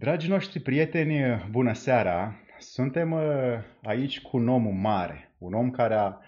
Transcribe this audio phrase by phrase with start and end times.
[0.00, 2.36] Dragii noștri prieteni, bună seara!
[2.58, 3.22] Suntem uh,
[3.82, 6.18] aici cu un om mare, un om care a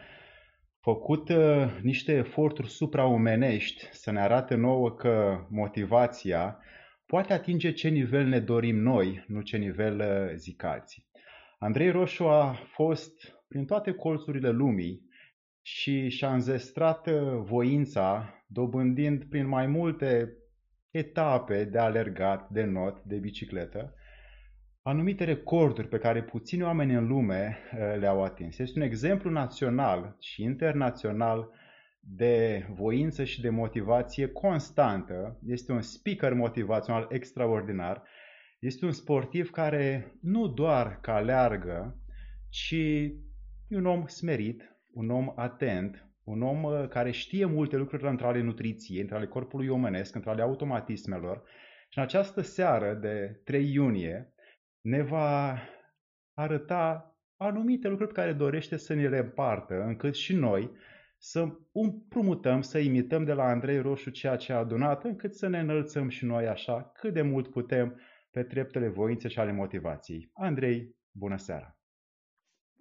[0.80, 6.58] făcut uh, niște eforturi supraomenești să ne arate nouă că motivația
[7.06, 11.06] poate atinge ce nivel ne dorim noi, nu ce nivel uh, zic alții.
[11.59, 13.13] Andrei Roșu a fost
[13.49, 15.00] prin toate colțurile lumii
[15.63, 20.36] și și-a înzestrat voința, dobândind prin mai multe
[20.93, 23.95] etape de alergat, de not, de bicicletă,
[24.83, 28.59] anumite recorduri pe care puțini oameni în lume uh, le-au atins.
[28.59, 31.48] Este un exemplu național și internațional
[32.00, 35.38] de voință și de motivație constantă.
[35.47, 38.02] Este un speaker motivațional extraordinar.
[38.59, 41.97] Este un sportiv care nu doar că aleargă,
[42.48, 42.72] ci
[43.69, 48.26] e un om smerit, un om atent, un om uh, care știe multe lucruri între
[48.26, 51.42] ale nutriției, între ale corpului omenesc, între ale automatismelor.
[51.88, 54.34] Și în această seară de 3 iunie
[54.80, 55.58] ne va
[56.34, 60.70] arăta anumite lucruri pe care dorește să ne le împartă, încât și noi
[61.19, 65.58] să împrumutăm, să imităm de la Andrei Roșu ceea ce a adunat, încât să ne
[65.58, 70.30] înălțăm și noi așa cât de mult putem pe treptele voinței și ale motivației.
[70.32, 71.81] Andrei, bună seara!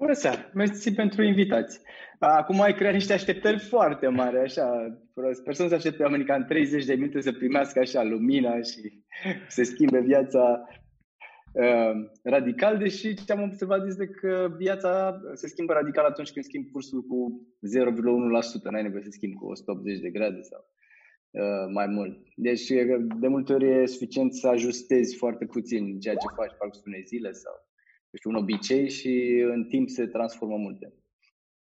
[0.01, 0.51] Bună seara!
[0.53, 1.79] Mersi pentru invitație.
[2.19, 4.97] Acum ai creat niște așteptări foarte mari, așa.
[5.31, 8.61] Sper să nu se aștepte oamenii ca în 30 de minute să primească așa lumina
[8.61, 9.03] și
[9.47, 10.67] să schimbe viața
[11.53, 11.91] uh,
[12.23, 17.01] radical, deși ce am observat este că viața se schimbă radical atunci când schimbi cursul
[17.01, 17.47] cu
[18.61, 18.71] 0,1%.
[18.71, 20.61] N-ai nevoie să schimbi cu 180 de grade sau
[21.31, 22.17] uh, mai mult.
[22.35, 22.67] Deci
[23.19, 27.31] de multe ori e suficient să ajustezi foarte puțin ceea ce faci parcursul unei zile
[27.31, 27.70] sau
[28.17, 30.93] știu, un obicei și în timp se transformă multe.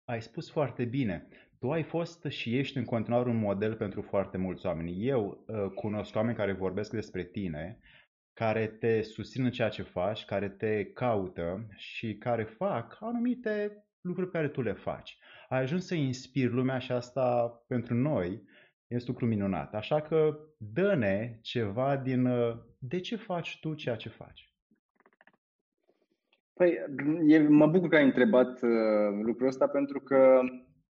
[0.03, 1.28] Ai spus foarte bine.
[1.59, 5.08] Tu ai fost și ești în continuare un model pentru foarte mulți oameni.
[5.08, 7.80] Eu uh, cunosc oameni care vorbesc despre tine,
[8.34, 14.30] care te susțin în ceea ce faci, care te caută și care fac anumite lucruri
[14.30, 15.18] pe care tu le faci.
[15.50, 18.44] Ai ajuns să inspiri lumea și asta pentru noi
[18.88, 19.74] este lucru minunat.
[19.74, 24.50] Așa că dă-ne ceva din uh, de ce faci tu ceea ce faci.
[26.62, 26.78] Păi,
[27.28, 30.40] e, mă bucur că ai întrebat uh, lucrul ăsta pentru că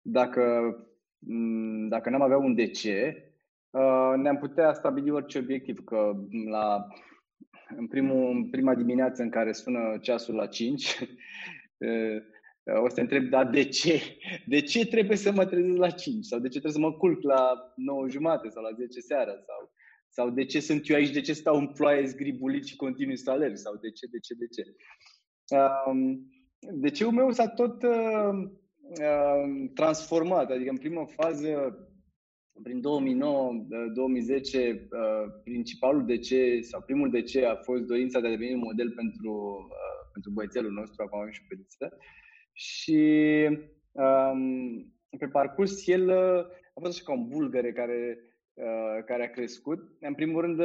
[0.01, 0.75] dacă,
[1.19, 3.25] m- dacă n-am avea un de ce,
[3.69, 5.83] uh, ne-am putea stabili orice obiectiv.
[5.83, 6.11] Că
[6.49, 6.87] la,
[7.77, 10.85] în, primul, în prima dimineață în care sună ceasul la 5,
[11.77, 14.01] uh, o să te întreb, dar de ce?
[14.45, 16.25] De ce trebuie să mă trezesc la 5?
[16.25, 19.31] Sau de ce trebuie să mă culc la 9 jumate sau la 10 seara?
[19.31, 19.71] Sau,
[20.09, 21.13] sau de ce sunt eu aici?
[21.13, 23.55] De ce stau în ploaie zgribulit și continui să alerg?
[23.55, 24.63] Sau de ce, de ce, de ce?
[26.59, 27.83] De ce meu s-a tot
[29.73, 31.77] transformat, adică în prima fază,
[32.63, 32.81] prin 2009-2010,
[35.43, 38.91] principalul de ce, sau primul de ce a fost dorința de a deveni un model
[38.91, 39.67] pentru,
[40.11, 41.97] pentru băiețelul nostru, acum avem și fetiță.
[42.53, 43.01] Și
[45.17, 46.11] pe parcurs el
[46.73, 48.17] a fost așa ca un bulgăre care,
[49.05, 49.79] care a crescut.
[49.99, 50.61] În primul rând,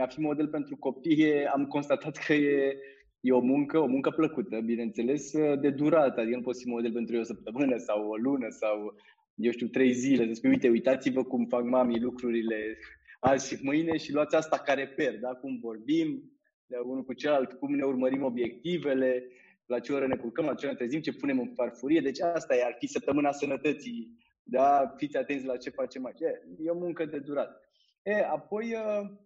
[0.00, 2.76] a fi model pentru copii, am constatat că e
[3.22, 7.18] e o muncă, o muncă plăcută, bineînțeles, de durată, adică nu poți fi model pentru
[7.18, 8.94] o săptămână sau o lună sau,
[9.34, 12.78] eu știu, trei zile, să spui, uite, uitați-vă cum fac mami lucrurile
[13.20, 15.28] azi și mâine și luați asta ca reper, da?
[15.28, 16.32] cum vorbim,
[16.66, 19.26] de unul cu celălalt, cum ne urmărim obiectivele,
[19.66, 22.20] la ce oră ne culcăm, la ce oră ne trezim, ce punem în farfurie, deci
[22.20, 24.94] asta e, ar fi săptămâna sănătății, da?
[24.96, 26.20] Fiți atenți la ce facem aici.
[26.20, 27.60] E, e o muncă de durată.
[28.02, 29.20] E, apoi, Ehm,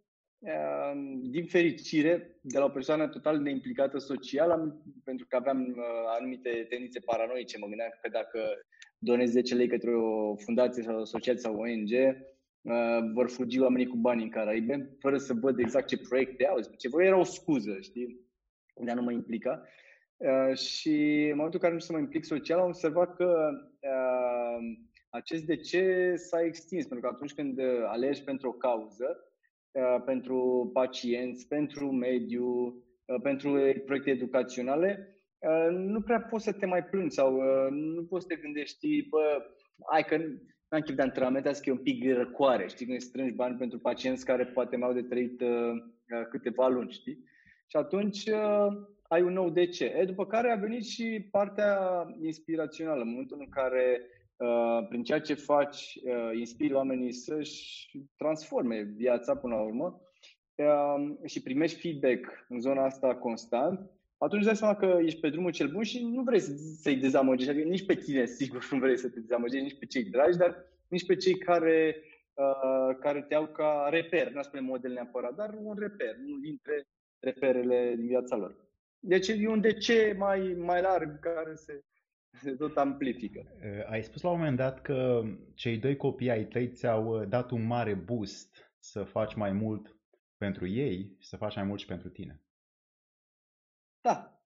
[1.21, 5.85] din fericire, de la o persoană total neimplicată social, am, pentru că aveam uh,
[6.19, 7.59] anumite tendințe paranoice.
[7.59, 8.41] Mă gândeam că dacă
[8.99, 11.91] donez 10 lei către o fundație sau o asociație sau o ONG,
[12.63, 16.61] uh, vor fugi oamenii cu bani în Caraibe, fără să văd exact ce proiecte au.
[16.79, 18.21] Ce voi era o scuză, știi,
[18.75, 19.63] de a nu mă implica.
[20.17, 24.77] Uh, și în momentul în care nu să mă implic social, am observat că uh,
[25.11, 29.26] acest de ce s-a extins, pentru că atunci când alegi pentru o cauză, Uh,
[30.05, 32.47] pentru pacienți, pentru mediu,
[33.05, 33.51] uh, pentru
[33.85, 37.41] proiecte educaționale, uh, nu prea poți să te mai plângi sau
[37.71, 39.47] nu poți să te gândești, bă,
[39.93, 40.17] hai că
[40.69, 43.79] n-am chef de antrenament, azi că e un pic răcoare, știi, când strângi bani pentru
[43.79, 45.43] pacienți care poate mai au de trăit
[46.31, 47.25] câteva luni, știi?
[47.67, 48.31] Și atunci
[49.03, 49.85] ai un nou de ce.
[49.85, 51.79] E, după care a venit și partea
[52.23, 54.16] inspirațională, în momentul în care Uh,
[54.89, 60.01] prin ceea ce faci, uh, inspiri oamenii să-și transforme viața până la urmă
[60.55, 65.31] uh, și primești feedback în zona asta constant, atunci îți dai seama că ești pe
[65.31, 66.41] drumul cel bun și nu vrei
[66.81, 67.51] să-i dezamăgești.
[67.51, 70.65] Adică nici pe tine, sigur, nu vrei să te dezamăgești, nici pe cei dragi, dar
[70.89, 72.03] nici pe cei care,
[72.35, 74.33] uh, care te au ca reper.
[74.33, 76.89] Nu spune model neapărat, dar un reper, unul dintre
[77.19, 78.57] reperele din viața lor.
[78.99, 81.85] Deci e un de ce mai, mai larg care se,
[82.43, 83.47] se tot amplifică.
[83.89, 85.23] Ai spus la un moment dat că
[85.55, 89.97] cei doi copii ai tăi ți-au dat un mare boost să faci mai mult
[90.37, 92.41] pentru ei și să faci mai mult și pentru tine.
[94.01, 94.41] Da,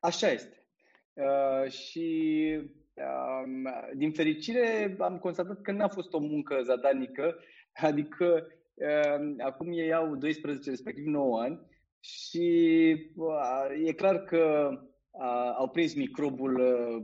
[0.00, 0.66] așa este.
[1.12, 2.58] Uh, și
[2.94, 7.36] uh, din fericire am constatat că n-a fost o muncă zadanică,
[7.88, 11.60] adică uh, acum ei au 12, respectiv 9 ani
[12.00, 14.70] și uh, e clar că
[15.18, 16.54] uh, au prins microbul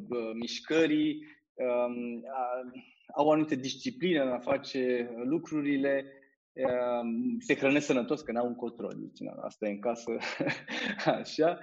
[0.09, 2.83] uh, mișcării, uh, uh,
[3.15, 6.05] au o anumită disciplină în a face lucrurile,
[6.53, 8.95] uh, se hrănesc sănătos, că n-au un control.
[8.97, 10.17] Deci, na, asta e în casă,
[11.21, 11.59] așa.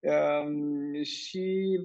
[0.00, 1.78] Um, și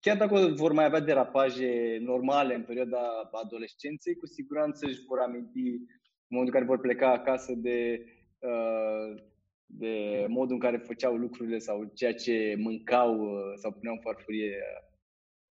[0.00, 5.68] chiar dacă vor mai avea derapaje normale în perioada adolescenței, cu siguranță își vor aminti
[5.68, 8.06] în momentul în care vor pleca acasă de,
[8.38, 9.22] uh,
[9.66, 14.56] de modul în care făceau lucrurile sau ceea ce mâncau uh, sau puneau în farfurie
[14.56, 14.88] uh,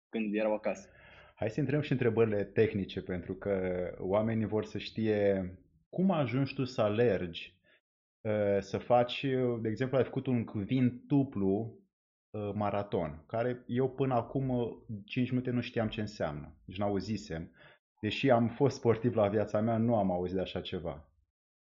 [0.10, 0.90] când erau acasă.
[1.36, 3.56] Hai să intrăm și întrebările tehnice, pentru că
[4.00, 5.54] oamenii vor să știe
[5.90, 7.54] cum ajungi tu să alergi
[8.24, 11.80] Uh, să faci, uh, de exemplu, ai făcut un quintuplu
[12.30, 17.52] uh, maraton, care eu până acum 5 minute nu știam ce înseamnă, deci n-auzisem.
[18.02, 21.10] Deși am fost sportiv la viața mea, nu am auzit de așa ceva.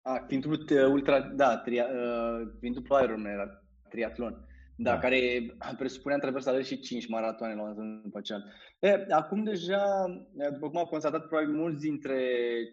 [0.01, 0.57] A, quintuplu
[0.91, 4.45] ultra, da, tria, uh, quintuplu Ironman era triatlon.
[4.75, 5.45] Da, da, care
[5.77, 8.33] presupunea traversarea și 5 maratoane la un după ce
[8.79, 10.05] e, Acum deja,
[10.51, 12.19] după cum au constatat probabil mulți dintre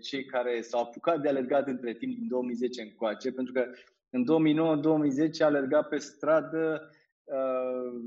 [0.02, 3.66] cei care s-au apucat de alergat între timp din 2010 încoace, pentru că
[4.10, 4.24] în
[5.38, 6.90] 2009-2010 alerga pe stradă
[7.24, 8.00] uh,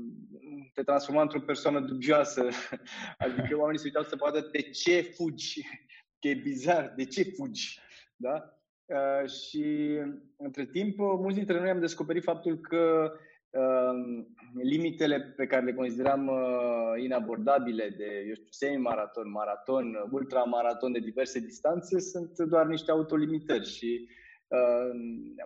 [0.74, 2.48] te transforma într-o persoană dubioasă.
[3.18, 5.60] Adică oamenii se uitau să vadă de ce fugi.
[6.20, 7.80] Că e bizar, de ce fugi.
[8.16, 8.61] Da?
[8.86, 9.98] Uh, și
[10.36, 13.20] între timp, mulți dintre noi am descoperit faptul că uh,
[13.52, 14.26] Ehm,
[14.62, 21.38] limitele pe care le consideram uh, inabordabile de, eu știu, semi-maraton, maraton, ultramaraton de diverse
[21.40, 24.08] distanțe sunt doar niște autolimitări și
[24.48, 24.90] uh,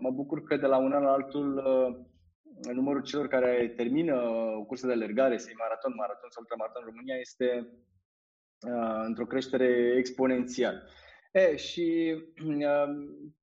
[0.00, 4.14] mă bucur că de la un an la altul uh, numărul celor care termină
[4.56, 7.68] o cursă de alergare, semi-maraton, maraton sau ultramaraton în România este
[8.66, 10.82] uh, într-o creștere exponențială.
[11.36, 12.14] E, și
[12.46, 12.88] uh,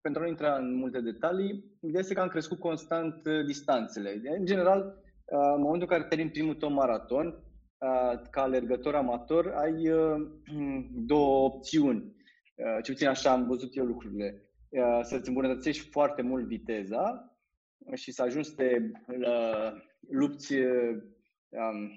[0.01, 4.21] pentru a nu intra în multe detalii, ideea este că am crescut constant uh, distanțele.
[4.37, 9.47] În general, uh, în momentul în care termin primul tău maraton, uh, ca alergător amator,
[9.47, 10.15] ai uh,
[11.11, 12.15] două opțiuni.
[12.55, 14.49] Uh, ce puțin așa am văzut eu lucrurile.
[14.69, 17.33] Uh, să-ți îmbunătățești foarte mult viteza
[17.93, 19.71] și să ajungi să te uh,
[20.09, 20.97] lupți uh,
[21.49, 21.91] um,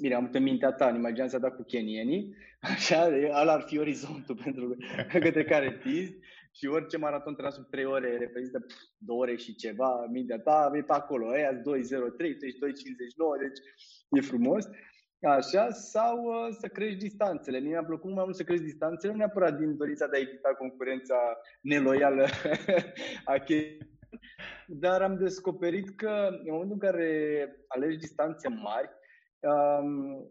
[0.00, 2.36] Bine, am în mintea ta, în imaginația ta cu kenienii,
[2.74, 3.06] așa,
[3.40, 4.76] ăla ar fi orizontul pentru
[5.12, 6.16] către care tizi
[6.54, 8.66] și orice maraton trebuie sub 3 ore reprezintă
[8.98, 13.36] 2 ore și ceva, mintea ta e pe acolo, aia 2, 0, 3, 32, 59,
[13.40, 13.58] deci
[14.10, 14.68] e frumos.
[15.22, 17.58] Așa, sau uh, să crești distanțele.
[17.58, 20.54] Mie mi-a plăcut mai mult să crești distanțele, nu neapărat din dorința de a evita
[20.58, 21.16] concurența
[21.60, 22.26] neloială
[23.24, 23.44] a
[24.66, 27.08] dar am descoperit că în momentul în care
[27.68, 28.90] alegi distanțe mari,
[29.42, 30.30] um,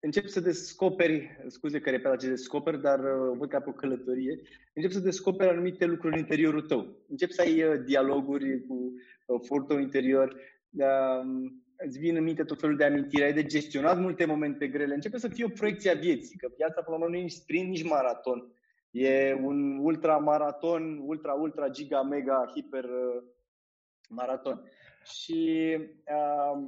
[0.00, 4.40] încep să descoperi, scuze că repet ce descoperi, dar uh, văd ca pe o călătorie,
[4.72, 6.96] încep să descoperi anumite lucruri în interiorul tău.
[7.08, 8.92] Încep să ai uh, dialoguri cu
[9.26, 10.36] uh, fortul interior,
[10.70, 14.94] uh, îți vin în minte tot felul de amintiri, ai de gestionat multe momente grele,
[14.94, 17.32] începe să fie o proiecție a vieții, că viața până la urmă nu e nici
[17.32, 18.52] sprint, nici maraton.
[18.90, 23.22] E un ultra-maraton, ultra-ultra, giga, mega, hiper uh,
[24.08, 24.62] maraton.
[25.04, 26.62] Și uh,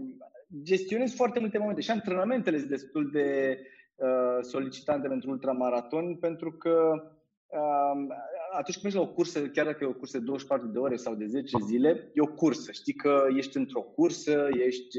[0.63, 3.59] gestionezi foarte multe momente și antrenamentele sunt destul de
[3.95, 6.93] uh, solicitante pentru ultramaraton pentru că
[7.47, 8.15] uh,
[8.53, 10.97] atunci când mergi la o cursă, chiar dacă e o cursă de 24 de ore
[10.97, 12.73] sau de 10 zile, e o cursă.
[12.73, 14.99] Știi că ești într-o cursă, ești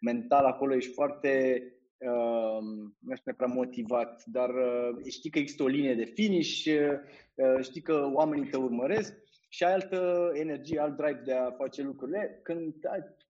[0.00, 1.62] mental acolo, ești foarte
[2.10, 2.58] Uh,
[2.98, 7.80] nu știu prea motivat, dar uh, știi că există o linie de finish, uh, știi
[7.80, 9.14] că oamenii te urmăresc
[9.48, 12.40] și ai altă energie, alt drive de a face lucrurile.
[12.42, 12.74] Când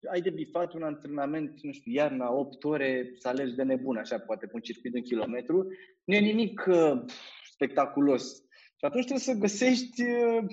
[0.09, 3.97] ai, ai de bifat un antrenament, nu știu, iarna, 8 ore, să alergi de nebun,
[3.97, 5.67] așa, poate pe un circuit de un kilometru,
[6.05, 7.05] nu e nimic uh,
[7.53, 8.37] spectaculos.
[8.77, 10.45] Și atunci trebuie să găsești uh,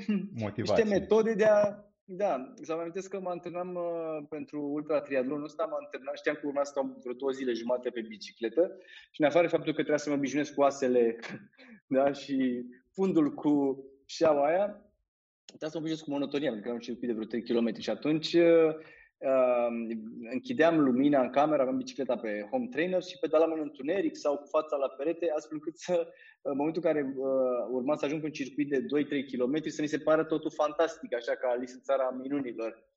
[0.56, 1.84] niște metode de a...
[2.12, 6.36] Da, să vă amintesc că mă antrenam uh, pentru ultra triatlonul ăsta, mă antrenam, știam
[6.36, 8.78] că urma să stau vreo două zile jumate pe bicicletă
[9.12, 11.20] și în afară de faptul că trebuia să mă obișnuiesc cu asele
[11.96, 14.90] da, și fundul cu șeaua aia,
[15.46, 17.80] Trebuia să mă obișnuiesc cu monotonia, pentru că am un circuit de vreo 3 km
[17.80, 18.76] și atunci uh,
[20.32, 24.48] închideam lumina în cameră, aveam bicicleta pe home trainer și pedalam în întuneric sau cu
[24.48, 26.08] fața la perete, astfel încât să,
[26.42, 28.86] în momentul în care uh, urma să ajung pe un circuit de 2-3
[29.32, 32.88] km, să mi se pară totul fantastic, așa ca Alice în țara minunilor.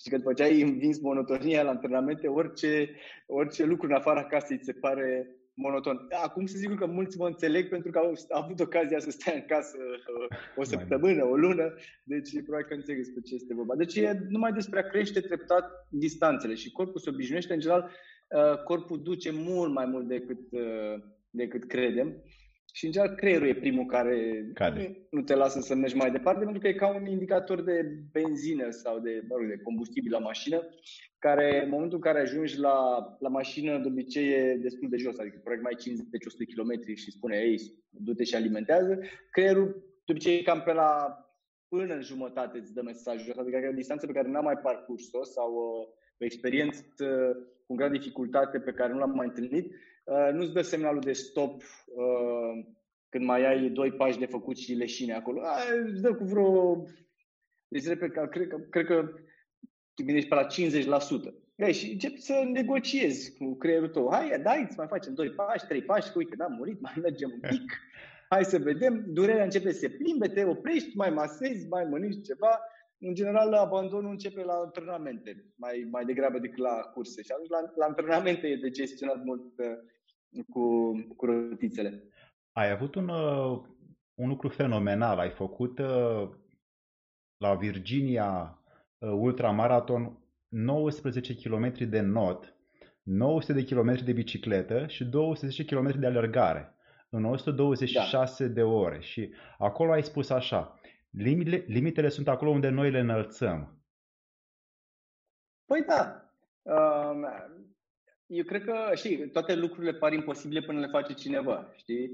[0.00, 2.90] Și că după ce ai învins monotonia la antrenamente, orice,
[3.26, 6.06] orice lucru în afara casei ți se pare monoton.
[6.22, 9.44] Acum să zic că mulți mă înțeleg pentru că au avut ocazia să stea în
[9.46, 13.74] casă uh, o săptămână, o lună, deci probabil că înțeleg despre ce este vorba.
[13.74, 17.90] Deci e numai despre a crește treptat distanțele și corpul se obișnuiește, în general,
[18.28, 22.22] uh, corpul duce mult mai mult decât, uh, decât credem.
[22.74, 25.06] Și, în general, creierul e primul care Cade.
[25.10, 28.70] nu te lasă să mergi mai departe, pentru că e ca un indicator de benzină
[28.70, 30.68] sau de, mă rog, de combustibil la mașină,
[31.18, 32.76] care, în momentul în care ajungi la,
[33.18, 35.80] la mașină, de obicei e destul de jos, adică proiect mai 50-100
[36.54, 37.56] km și spune, ei,
[37.90, 38.98] du-te și alimentează,
[39.30, 39.66] creierul,
[40.04, 41.16] de obicei, cam pe la
[41.68, 45.24] până în jumătate îți dă mesajul adică e o distanță pe care n-am mai parcurs-o
[45.24, 45.78] sau o,
[46.20, 46.82] o experiență
[47.66, 49.74] cu un grad de dificultate pe care nu l-am mai întâlnit,
[50.04, 52.64] Uh, nu-ți dă semnalul de stop uh,
[53.08, 55.40] când mai ai doi pași de făcut și leșine acolo.
[55.40, 56.84] Uh, îți dă cu vreo...
[57.68, 59.12] Deci, repet, cred că, cred că
[59.94, 61.42] te gândești pe la 50%.
[61.54, 64.08] Ei, și începi să negociezi cu creierul tău.
[64.10, 66.94] Hai, dai, îți mai facem doi pași, trei pași, că uite, da, am murit, mai
[67.02, 67.72] mergem un pic.
[68.28, 69.04] Hai să vedem.
[69.06, 72.60] Durerea începe să se plimbe, te oprești, mai masezi, mai mănânci ceva.
[72.98, 77.22] În general, abandonul începe la antrenamente, mai, mai degrabă decât la curse.
[77.22, 79.66] Și atunci, la, la antrenamente e de gestionat mult uh,
[80.50, 82.02] cu, cu rotițele.
[82.52, 83.62] Ai avut un, uh,
[84.14, 85.18] un lucru fenomenal.
[85.18, 86.28] Ai făcut uh,
[87.36, 88.58] la Virginia
[88.98, 92.56] uh, Ultramarathon 19 km de not,
[93.02, 96.74] 900 de km de bicicletă și 210 km de alergare
[97.08, 98.52] în 126 da.
[98.52, 99.00] de ore.
[99.00, 103.76] Și acolo ai spus așa, limitele, limitele sunt acolo unde noi le înălțăm.
[105.64, 106.16] Păi da.
[108.32, 112.10] Um, eu cred că, știi, toate lucrurile par imposibile până le face cineva, știi?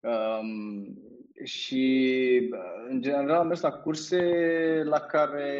[0.00, 0.98] Um,
[1.44, 2.54] și,
[2.88, 4.20] în general, am mers la curse
[4.84, 5.52] la care,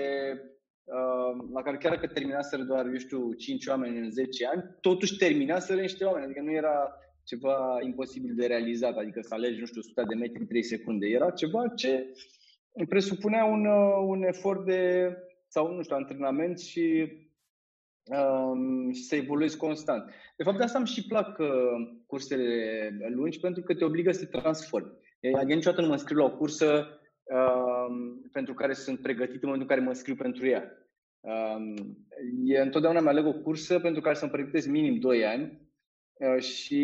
[0.85, 5.17] uh, la care chiar că terminaseră doar, eu știu, 5 oameni în 10 ani, totuși
[5.17, 9.81] terminaseră niște oameni, adică nu era ceva imposibil de realizat, adică să alegi, nu știu,
[9.81, 11.07] 100 de metri 3 secunde.
[11.07, 12.13] Era ceva ce
[12.89, 13.67] presupunea un,
[14.07, 15.13] un efort de,
[15.49, 17.13] sau, nu știu, antrenament și
[18.05, 20.11] um, și să evoluezi constant.
[20.37, 21.49] De fapt, de asta îmi și plac uh,
[22.07, 24.93] cursele lungi, pentru că te obligă să te transformi.
[25.21, 29.69] Eu niciodată nu mă înscriu la o cursă um, pentru care sunt pregătit în momentul
[29.71, 30.77] în care mă înscriu pentru ea.
[31.21, 31.75] Um,
[32.45, 35.61] e, întotdeauna mi aleg o cursă pentru care să-mi pregătesc minim 2 ani
[36.13, 36.83] uh, și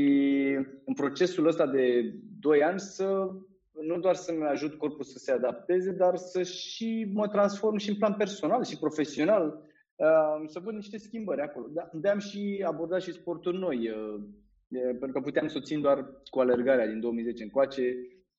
[0.84, 3.30] în procesul ăsta de 2 ani să
[3.72, 7.96] nu doar să-mi ajut corpul să se adapteze, dar să și mă transform și în
[7.96, 9.62] plan personal și profesional
[10.47, 11.67] să văd niște schimbări acolo.
[11.71, 14.21] Da, de am și abordat și sporturi noi, uh,
[14.71, 17.83] pentru că puteam să o țin doar cu alergarea din 2010 încoace.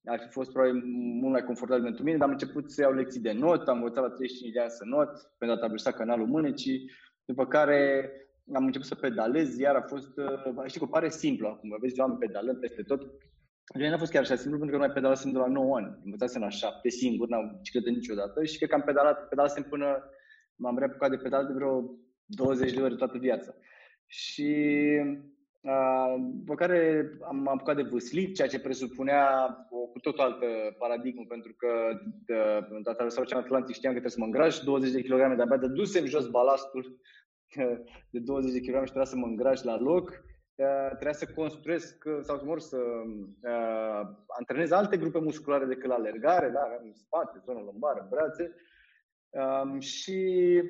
[0.05, 0.81] Ar fi fost probabil
[1.21, 4.03] mult mai confortabil pentru mine, dar am început să iau lecții de not, am învățat
[4.03, 6.91] la 35 de ani să not, pentru a traversa canalul Mânecii,
[7.25, 8.11] după care
[8.53, 12.19] am început să pedalez, iar a fost, uh, știi că pare simplu acum, vezi oameni
[12.19, 13.01] pedalând peste tot,
[13.73, 15.99] nu a fost chiar așa simplu pentru că noi pedalasem de la 9 ani.
[16.03, 20.09] Învățasem la 7 singur, n-am bicicletă niciodată și cred că am pedalat, pedalasem până
[20.59, 23.55] m-am reapucat de pedal de vreo 20 de ori toată viața.
[24.05, 24.55] Și
[26.19, 30.45] după care am apucat de vâslit, ceea ce presupunea o cu tot altă
[30.77, 31.67] paradigmă, pentru că
[32.69, 36.05] în traversarea Oceanul Atlantic știam că trebuie să mă îngraș 20 de kg, de-abia dădusem
[36.05, 36.99] jos balastul
[38.13, 40.23] de 20 de kg și trebuia să mă îngraș la loc.
[40.87, 46.79] Trebuia să construiesc sau mor să uh, antrenez alte grupe musculare decât la alergare, da,
[46.83, 48.55] în spate, zona lombară, brațe.
[49.29, 50.61] Um, și,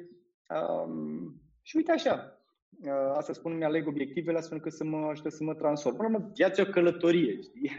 [0.49, 2.41] um, și uite așa,
[2.85, 5.95] uh, asta spun, mi-aleg obiectivele astfel că să mă ajute să mă transform.
[5.95, 7.71] Până la viața e o călătorie, știi?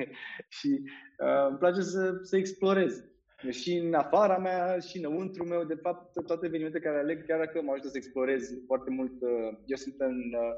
[0.49, 0.83] și
[1.19, 3.05] uh, îmi place să, să explorez.
[3.51, 7.63] Și în afara mea, și înăuntru meu, de fapt, toate evenimentele care aleg, chiar dacă
[7.63, 9.13] mă ajută să explorez foarte mult.
[9.21, 10.55] Uh, eu sunt în, uh,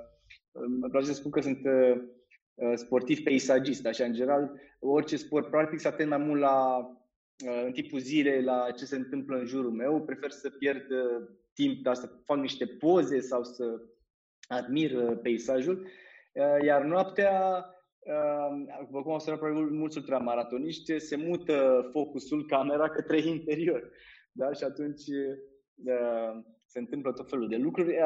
[0.52, 2.02] îmi place să spun că sunt uh,
[2.54, 7.01] uh sportiv peisagist, așa, în general, orice sport practic să atent mai mult la Uh,
[7.46, 10.04] în timpul zilei la ce se întâmplă în jurul meu.
[10.04, 13.80] Prefer să pierd uh, timp, dar să fac niște poze sau să
[14.48, 15.86] admir uh, peisajul.
[16.64, 17.64] Iar noaptea,
[18.86, 23.90] după cum au spus probabil mulți ultramaratoniști, se mută focusul, camera către interior.
[24.32, 24.52] Da?
[24.52, 25.02] Și atunci
[26.66, 27.98] se întâmplă tot felul de lucruri.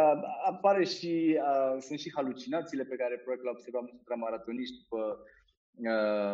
[0.46, 1.38] Apare și,
[1.78, 5.22] sunt și halucinațiile pe care probabil le-au observat mulți ultramaratoniști după,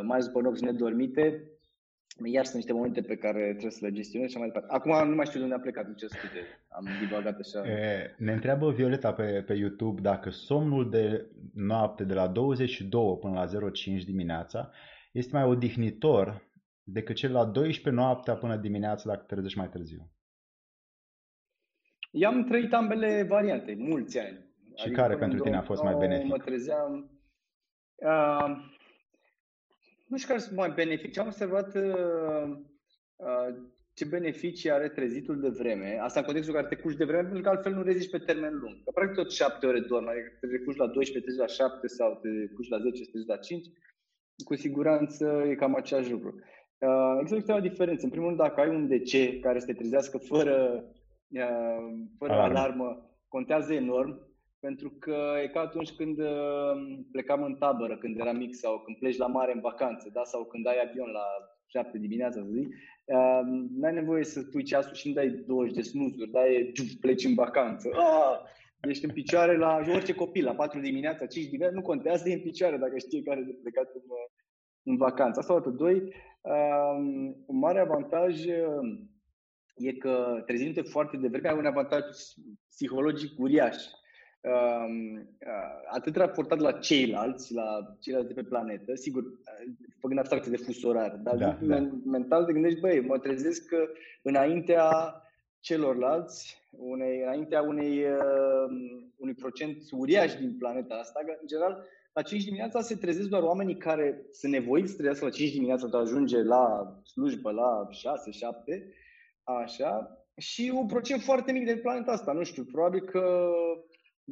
[0.02, 1.51] mai ales după nopți nedormite,
[2.25, 4.75] iar sunt niște momente pe care trebuie să le gestionez și mai departe.
[4.75, 7.69] Acum nu mai știu de unde a plecat, nici scuze, am divagat așa.
[7.69, 13.49] E, ne întreabă Violeta pe, pe YouTube dacă somnul de noapte de la 22 până
[13.50, 14.71] la 05 dimineața
[15.12, 16.50] este mai odihnitor
[16.83, 20.11] decât cel la 12 noaptea până dimineața dacă te trezești mai târziu.
[22.11, 24.50] I-am trăit ambele variante, mulți ani.
[24.75, 26.28] Și adică care pentru tine a fost mai benefic?
[26.28, 27.11] Mă trezeam...
[27.95, 28.71] Uh,
[30.12, 31.19] nu știu care sunt mai benefici.
[31.19, 32.47] Am observat uh,
[33.16, 33.49] uh,
[33.95, 35.99] ce beneficii are trezitul de vreme.
[36.00, 38.19] Asta în contextul în care te cuci de vreme, pentru că altfel nu reziști pe
[38.19, 38.75] termen lung.
[38.85, 42.19] Că practic tot 7 ore dormi, adică te cuci la 12, te la 7 sau
[42.23, 43.66] te cuci la 10, te la 5,
[44.45, 46.31] cu siguranță e cam același lucru.
[46.78, 48.04] Uh, există câteva diferențe.
[48.04, 50.85] În primul rând, dacă ai un DC care să te trezească fără,
[51.28, 51.83] uh,
[52.19, 52.59] fără alarmă.
[52.59, 54.31] alarmă, contează enorm
[54.66, 56.75] pentru că e ca atunci când uh,
[57.12, 60.25] plecam în tabără, când eram mic, sau când pleci la mare în vacanță, da?
[60.25, 61.26] sau când ai avion la
[61.66, 63.40] 7 dimineața, să zic, uh,
[63.78, 66.47] n-ai nevoie să pui ceasul și nu dai 20 de snuzuri, da?
[66.47, 67.88] E, pleci în vacanță.
[67.92, 68.40] Ah!
[68.88, 72.40] Ești în picioare la orice copil, la 4 dimineața, 5 dimineața, nu contează, e în
[72.40, 74.26] picioare dacă știe care de plecat în, uh,
[74.83, 75.38] în vacanță.
[75.38, 75.71] Asta o dată.
[75.71, 75.97] Doi,
[76.40, 78.47] um, un mare avantaj
[79.76, 82.02] e că trezindu-te foarte devreme ai un avantaj
[82.69, 84.01] psihologic uriaș Uh,
[85.90, 89.25] atât raportat la ceilalți, la ceilalți de pe planetă, sigur,
[89.99, 91.90] făcând abstracție de fusorar, dar da, da.
[92.04, 93.88] mental te gândești, băi, mă trezesc că
[94.22, 95.16] înaintea
[95.61, 98.70] celorlalți, unei, înaintea unei, uh,
[99.16, 103.42] unui procent uriaș din planeta asta, că, în general, la 5 dimineața se trezesc doar
[103.42, 107.88] oamenii care sunt nevoiți să trezească la 5 dimineața pentru a ajunge la slujbă la
[107.90, 108.82] 6-7,
[109.42, 113.50] așa, și un procent foarte mic de planeta asta, nu știu, probabil că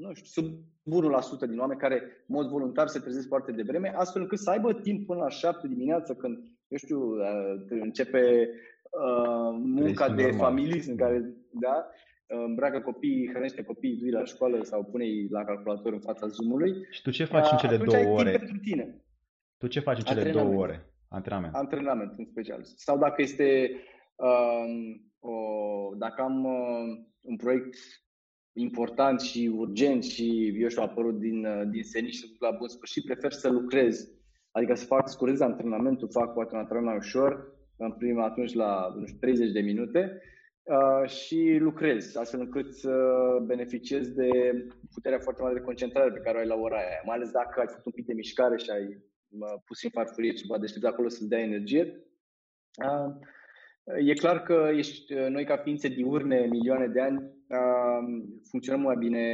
[0.01, 0.47] nu știu, sub
[1.47, 4.75] 1% din oameni care, în mod voluntar, se trezesc foarte devreme, astfel încât să aibă
[4.75, 6.39] timp până la 7 dimineața, când,
[6.69, 8.49] eu știu, uh, începe
[8.91, 10.41] uh, munca de normal.
[10.41, 11.87] familism, în care, da,
[12.27, 16.87] îmbracă copiii, hrănește copiii, dui la școală sau pune-i la calculator în fața Zoom-ului.
[16.91, 18.31] Și tu ce faci în cele două ore?
[18.31, 19.05] pentru tine.
[19.59, 20.85] Tu ce faci în cele două ore?
[21.09, 21.55] Antrenament.
[21.55, 22.61] Antrenament, în special.
[22.63, 23.71] Sau dacă este,
[24.17, 25.35] um, o,
[25.97, 27.77] dacă am uh, un proiect
[28.53, 33.05] important și urgent și, eu știu, apărut din, uh, din senin și la bun sfârșit,
[33.05, 34.13] prefer să lucrez.
[34.51, 38.95] Adică să fac, scurez antrenamentul, fac poate un antrenament mai ușor, în prima atunci la
[38.99, 40.23] nu știu, 30 de minute
[40.63, 42.93] uh, și lucrez, astfel încât să
[43.47, 44.29] beneficiez de
[44.95, 47.61] puterea foarte mare de concentrare pe care o ai la ora aia, mai ales dacă
[47.61, 48.85] ai făcut un pic de mișcare și ai
[49.29, 52.05] uh, pus în farfurie ceva deștept acolo să-ți dea energie.
[52.85, 53.29] Uh,
[53.99, 57.31] E clar că ești, noi ca ființe diurne, milioane de ani,
[58.51, 59.25] funcționăm mai bine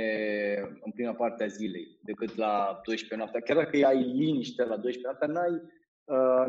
[0.80, 3.40] în prima parte a zilei decât la 12 noaptea.
[3.40, 5.62] Chiar dacă ai liniște la 12 noaptea, n-ai,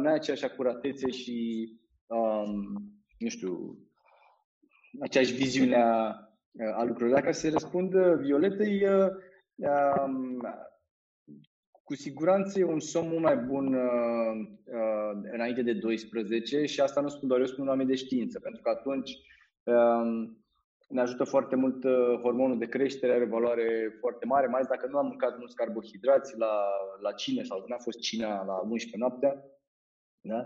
[0.01, 1.69] n-ai aceeași acuratețe și,
[3.17, 3.77] nu știu,
[4.99, 6.15] aceeași viziune a,
[6.75, 7.19] a lucrurilor.
[7.19, 8.85] Dacă se răspundă Violetei,
[11.87, 17.01] cu siguranță e un somn mult mai bun uh, uh, înainte de 12 și asta
[17.01, 19.11] nu spun doar eu, spun oameni de știință, pentru că atunci
[19.63, 20.29] uh,
[20.87, 24.87] ne ajută foarte mult uh, hormonul de creștere, are valoare foarte mare, mai ales dacă
[24.91, 26.53] nu am mâncat mulți carbohidrați la,
[27.01, 29.45] la cine sau nu a fost cina la 11 noaptea.
[30.21, 30.45] Da?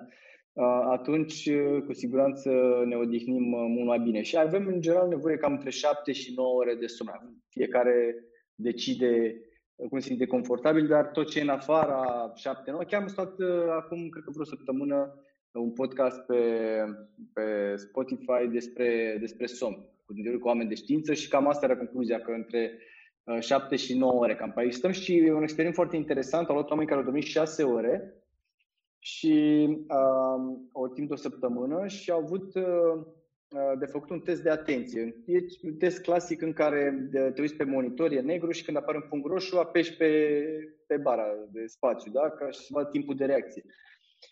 [0.54, 2.50] Uh, atunci, uh, cu siguranță,
[2.86, 4.22] ne odihnim mult mai bine.
[4.22, 7.44] Și avem, în general, nevoie cam între 7 și 9 ore de somn.
[7.50, 8.16] Fiecare
[8.56, 9.42] decide
[9.90, 12.78] cum se simte confortabil, dar tot ce e în afara șapte, nu?
[12.78, 16.44] Chiar am stat uh, acum, cred că vreo săptămână, un podcast pe,
[17.34, 22.20] pe Spotify despre, despre somn, cu, cu oameni de știință și cam asta era concluzia,
[22.20, 22.78] că între
[23.24, 26.48] uh, 7 și 9 ore cam pe aici stăm și e un experiment foarte interesant.
[26.48, 28.14] Au luat oameni care au dormit 6 ore
[29.00, 33.06] și uh, o timp de o săptămână și au avut uh,
[33.52, 35.16] Uh, de făcut un test de atenție.
[35.26, 38.98] E un test clasic în care te uiți pe monitor, e negru și când apare
[38.98, 40.44] un punct roșu, apeși pe,
[40.88, 42.30] pe bara de spațiu, da?
[42.30, 43.64] ca să vadă timpul de reacție.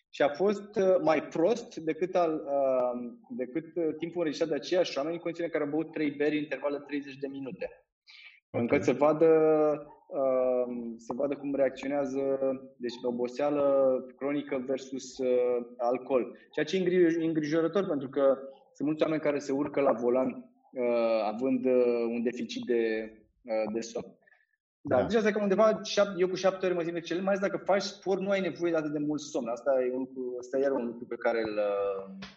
[0.09, 5.15] Și a fost uh, mai prost decât, al, uh, decât timpul înregistrat de aceiași oameni
[5.15, 7.65] în condițiile în care au băut 3 beri în interval de 30 de minute.
[8.51, 8.61] Okay.
[8.61, 9.27] Încât să vadă,
[10.97, 12.39] să vadă cum reacționează
[12.77, 15.15] deci oboseală cronică versus
[15.77, 16.37] alcool.
[16.51, 18.37] Ceea ce e îngrijorător pentru că
[18.79, 23.73] sunt mulți oameni care se urcă la volan uh, având uh, un deficit de, uh,
[23.73, 24.18] de somn.
[24.81, 25.03] Da, da.
[25.05, 25.81] Deci asta e că undeva,
[26.17, 28.71] eu cu șapte ore mă simt excelent, mai ales dacă faci sport, nu ai nevoie
[28.71, 29.47] de atât de mult somn.
[29.47, 32.27] Asta e un lucru, asta e iar un lucru pe care îl, uh,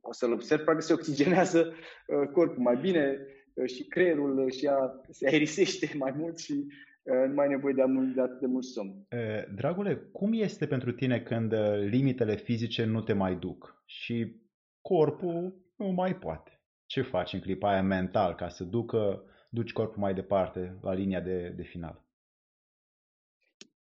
[0.00, 0.62] o să-l observ.
[0.64, 6.14] Practic se oxigenează uh, corpul mai bine uh, și creierul și a, se aerisește mai
[6.16, 6.66] mult și
[7.04, 7.82] nu mai ai nevoie de,
[8.14, 9.06] de atât de mult somn.
[9.54, 11.54] Dragule, cum este pentru tine când
[11.88, 14.40] limitele fizice nu te mai duc și
[14.80, 16.60] corpul nu mai poate.
[16.86, 21.20] Ce faci în clipa aia mental ca să ducă, duci corpul mai departe la linia
[21.20, 22.02] de, de final?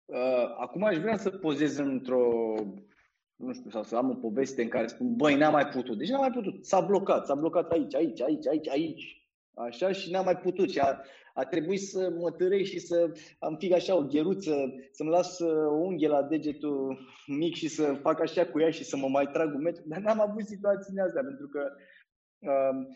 [0.05, 2.53] Uh, acum aș vrea să pozez într-o,
[3.35, 5.97] nu știu, sau să am o poveste în care spun, băi, n-am mai putut.
[5.97, 6.65] Deci n-am mai putut.
[6.65, 9.27] S-a blocat, s-a blocat aici, aici, aici, aici, aici.
[9.53, 11.01] Așa și n-am mai putut și a,
[11.33, 15.67] a trebuit să mă tărei și să am fig așa o gheruță, să-mi las uh,
[15.67, 19.27] o unghie la degetul mic și să fac așa cu ea și să mă mai
[19.27, 21.71] trag un metru, dar n-am avut situațiile astea, pentru că
[22.39, 22.87] uh,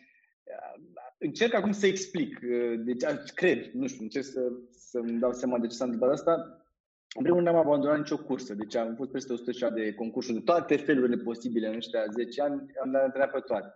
[1.18, 3.04] încerc acum să explic, uh, deci
[3.36, 6.62] cred, nu știu, încerc să, să-mi dau seama de ce s-a întâmplat asta.
[7.16, 10.44] În primul rând, n-am abandonat nicio cursă, deci am fost peste 100 de concursuri de
[10.44, 13.74] toate felurile posibile în ăștia 10 ani, am dat întrebat pe toate.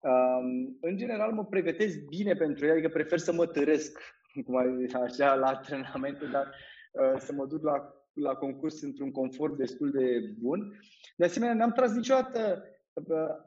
[0.00, 3.98] Um, în general mă pregătesc bine pentru ele, adică prefer să mă tăresc
[4.44, 4.56] cum
[5.02, 6.54] așa la antrenamente, dar
[6.92, 10.78] uh, să mă duc la, la concurs într-un confort destul de bun.
[11.16, 12.71] De asemenea, n-am tras niciodată uh,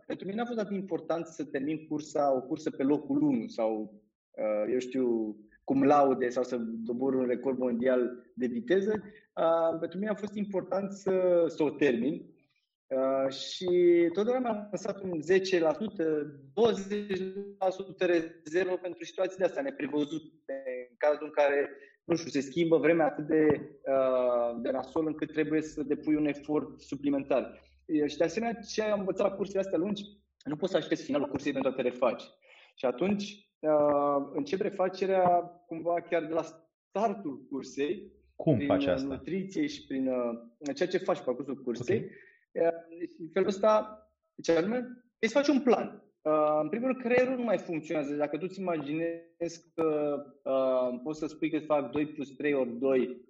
[0.06, 4.02] pentru mine a fost atât important să termin cursa, o cursă pe locul 1 sau,
[4.32, 9.04] uh, eu știu, cum laude sau să dobor un record mondial de viteză.
[9.36, 12.34] Uh, pentru mine a fost important să, să o termin
[12.88, 13.70] Uh, și
[14.14, 15.24] totdeauna am lăsat un 10%,
[16.54, 21.70] 20% rezervă pentru situații de astea neprevăzute, în cazul în care,
[22.04, 26.26] nu știu, se schimbă vremea atât de, uh, de nasol încât trebuie să depui un
[26.26, 27.62] efort suplimentar.
[27.86, 30.04] Uh, și de asemenea, ce am învățat la cursele astea lungi,
[30.46, 32.24] nu poți să aștepți finalul cursei pentru a te refaci.
[32.76, 35.30] Și atunci uh, încep refacerea
[35.68, 36.44] cumva chiar de la
[36.90, 39.08] startul cursei, cum prin faci asta?
[39.08, 41.98] nutriție și prin uh, ceea ce faci pe parcursul cursei.
[41.98, 42.10] Okay
[43.20, 44.00] în felul ăsta,
[44.42, 46.04] ce anume, îți faci un plan.
[46.22, 48.16] Uh, în primul rând, creierul nu mai funcționează.
[48.16, 52.54] Dacă tu îți imaginezi că uh, poți să spui că îți fac 2 plus 3
[52.54, 53.24] ori 2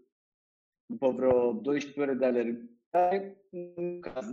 [0.86, 2.26] după vreo 12 ore de
[2.96, 3.38] alergare,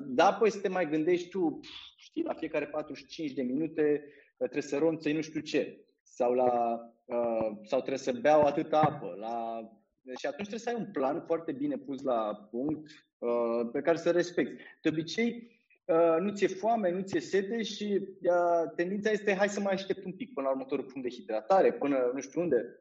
[0.07, 1.61] da, apoi să te mai gândești tu,
[1.97, 4.05] știi, la fiecare 45 de minute
[4.37, 9.15] trebuie să ronțăi nu știu ce, sau, la, uh, sau trebuie să beau atâta apă.
[9.19, 9.61] La...
[10.19, 12.91] Și atunci trebuie să ai un plan foarte bine pus la punct,
[13.23, 14.63] Uh, pe care să respecti.
[14.81, 15.51] De obicei,
[15.85, 20.05] uh, nu ți-e foame, nu ți-e sete și uh, tendința este hai să mai aștept
[20.05, 22.77] un pic până la următorul punct de hidratare, până nu știu unde.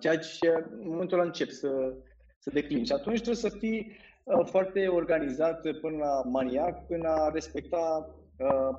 [0.00, 1.96] Ceea ce în momentul ăla încep să,
[2.38, 2.84] să declin.
[2.84, 3.96] Și atunci trebuie să fii
[4.44, 8.14] foarte organizat până la maniac, până a respecta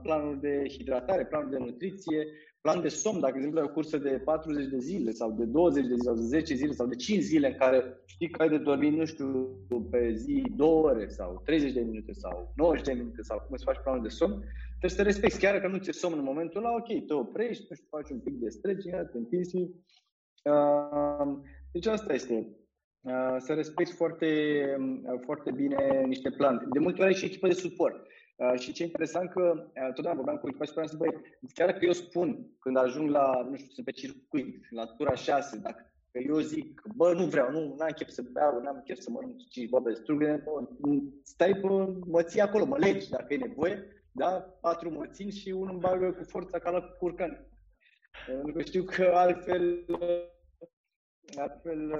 [0.01, 2.27] planul de hidratare, planul de nutriție,
[2.61, 5.45] plan de somn, dacă, de exemplu, ai o cursă de 40 de zile sau de
[5.45, 8.41] 20 de zile sau de 10 zile sau de 5 zile în care știi că
[8.41, 9.57] ai de dormit, nu știu,
[9.91, 13.63] pe zi 2 ore sau 30 de minute sau 90 de minute sau cum îți
[13.63, 14.43] faci planul de somn,
[14.79, 15.39] trebuie să respecti.
[15.39, 18.19] Chiar că nu ți-e somn în momentul ăla, ok, te oprești, nu știu, faci un
[18.19, 19.55] pic de stretching, te întinzi.
[20.43, 21.37] Uh,
[21.71, 22.58] deci asta este.
[23.01, 24.27] Uh, să respecti foarte,
[24.79, 26.69] uh, foarte bine niște planuri.
[26.69, 28.07] De multe ori ai și echipă de suport.
[28.35, 31.21] Uh, și ce interesant că uh, totdeauna vorbeam cu echipa și spuneam, băi,
[31.53, 35.57] chiar că eu spun când ajung la, nu știu, sunt pe circuit, la tura 6,
[35.57, 39.09] dacă eu zic, bă, nu vreau, nu am chef să beau, nu am chef să
[39.09, 40.43] mănânc 5 bobe strugure,
[41.23, 41.67] stai pe,
[42.05, 44.29] mă ții acolo, mă legi dacă e nevoie, da?
[44.61, 47.47] Patru mă țin și unul îmi bagă cu forța ca la curcan.
[48.25, 49.85] Pentru că știu că altfel,
[51.37, 51.91] altfel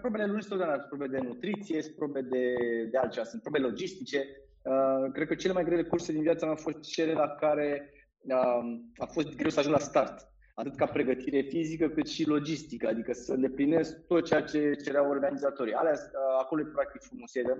[0.00, 2.54] probele nu sunt totdeauna probe de nutriție, sunt probe de,
[2.90, 4.26] de altceva, sunt probe logistice,
[4.62, 7.92] Uh, cred că cele mai grele curse din viața mea au fost cele la care
[8.20, 10.30] uh, a fost greu să ajung la start.
[10.54, 15.72] Atât ca pregătire fizică, cât și logistică, adică să îndeplinesc tot ceea ce cereau organizatorii.
[15.72, 17.56] Alea, uh, acolo e practic frumusețea.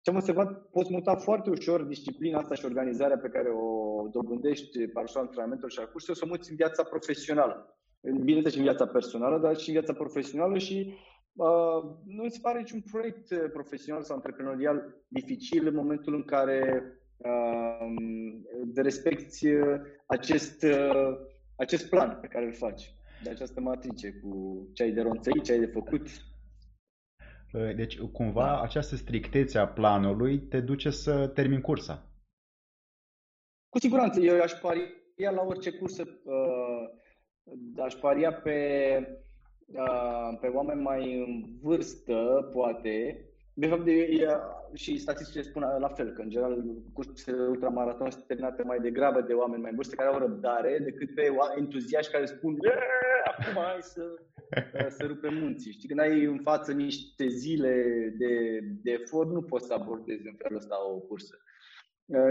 [0.00, 4.86] Ce am observat, poți muta foarte ușor disciplina asta și organizarea pe care o dobândești
[4.86, 7.78] pe antrenamentelor și a curselor, să o muți în viața profesională.
[8.00, 11.16] Bineînțeles și în viața personală, dar și în viața profesională și Uh,
[12.04, 16.82] nu îți pare niciun proiect uh, profesional sau antreprenorial dificil în momentul în care
[17.16, 17.94] uh,
[18.74, 21.16] respecti uh, acest, uh,
[21.56, 25.52] acest plan pe care îl faci, de această matrice cu ce ai de ronțăit, ce
[25.52, 26.06] ai de făcut.
[27.76, 32.08] Deci, cumva, această strictețe a planului te duce să termin cursa.
[33.68, 34.20] Cu siguranță.
[34.20, 38.56] Eu aș paria la orice cursă, uh, aș paria pe
[40.40, 44.26] pe oameni mai în vârstă, poate, de fapt, de,
[44.74, 49.32] și statisticile spun la fel, că în general cursele ultramaraton sunt terminate mai degrabă de
[49.32, 52.56] oameni mai în vârstă care au răbdare decât pe entuziaști care spun
[53.24, 54.02] acum hai să,
[54.96, 55.72] să rupem munții.
[55.72, 57.84] Știi, când ai în față niște zile
[58.18, 61.38] de, de efort, nu poți să abordezi în felul ăsta o cursă.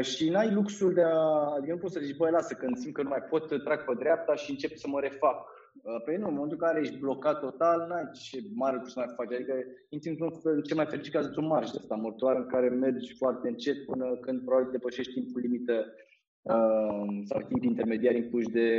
[0.02, 3.02] Și n-ai luxul de a, adică nu poți să zici, băi, lasă, când simt că
[3.02, 5.57] nu mai pot, trag pe dreapta și încep să mă refac Uh,
[6.06, 9.14] păi nu, în momentul în care ești blocat total, n-ai ce mare lucru să mai
[9.16, 9.34] faci.
[9.34, 9.54] Adică
[9.90, 13.16] intri într-un fel, ce mai fericit ca într-un marș de asta mortoară în care mergi
[13.18, 15.94] foarte încet până când probabil depășești timpul limită
[16.42, 18.70] uh, sau timp intermediar impuși de,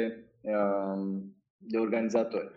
[0.40, 1.20] uh,
[1.56, 2.50] de organizatori.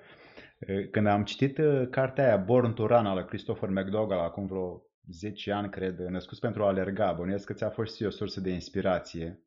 [0.91, 5.51] Când am citit uh, cartea aia Born to Run al Christopher McDougall acum vreo 10
[5.51, 9.43] ani, cred, născut pentru a alerga, bănuiesc că ți-a fost și o sursă de inspirație.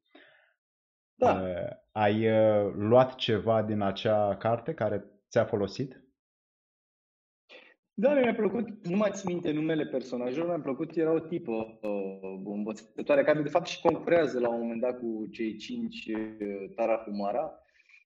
[1.14, 1.42] Da.
[1.96, 6.02] Ai uh, luat ceva din acea carte care ți-a folosit?
[7.96, 12.40] Da, mi-a plăcut, nu mai țin minte numele personajelor, mi-a plăcut, era o tipă uh,
[12.44, 17.52] învățătoare care de fapt și concurează la un moment dat cu cei cinci uh, Tarahumara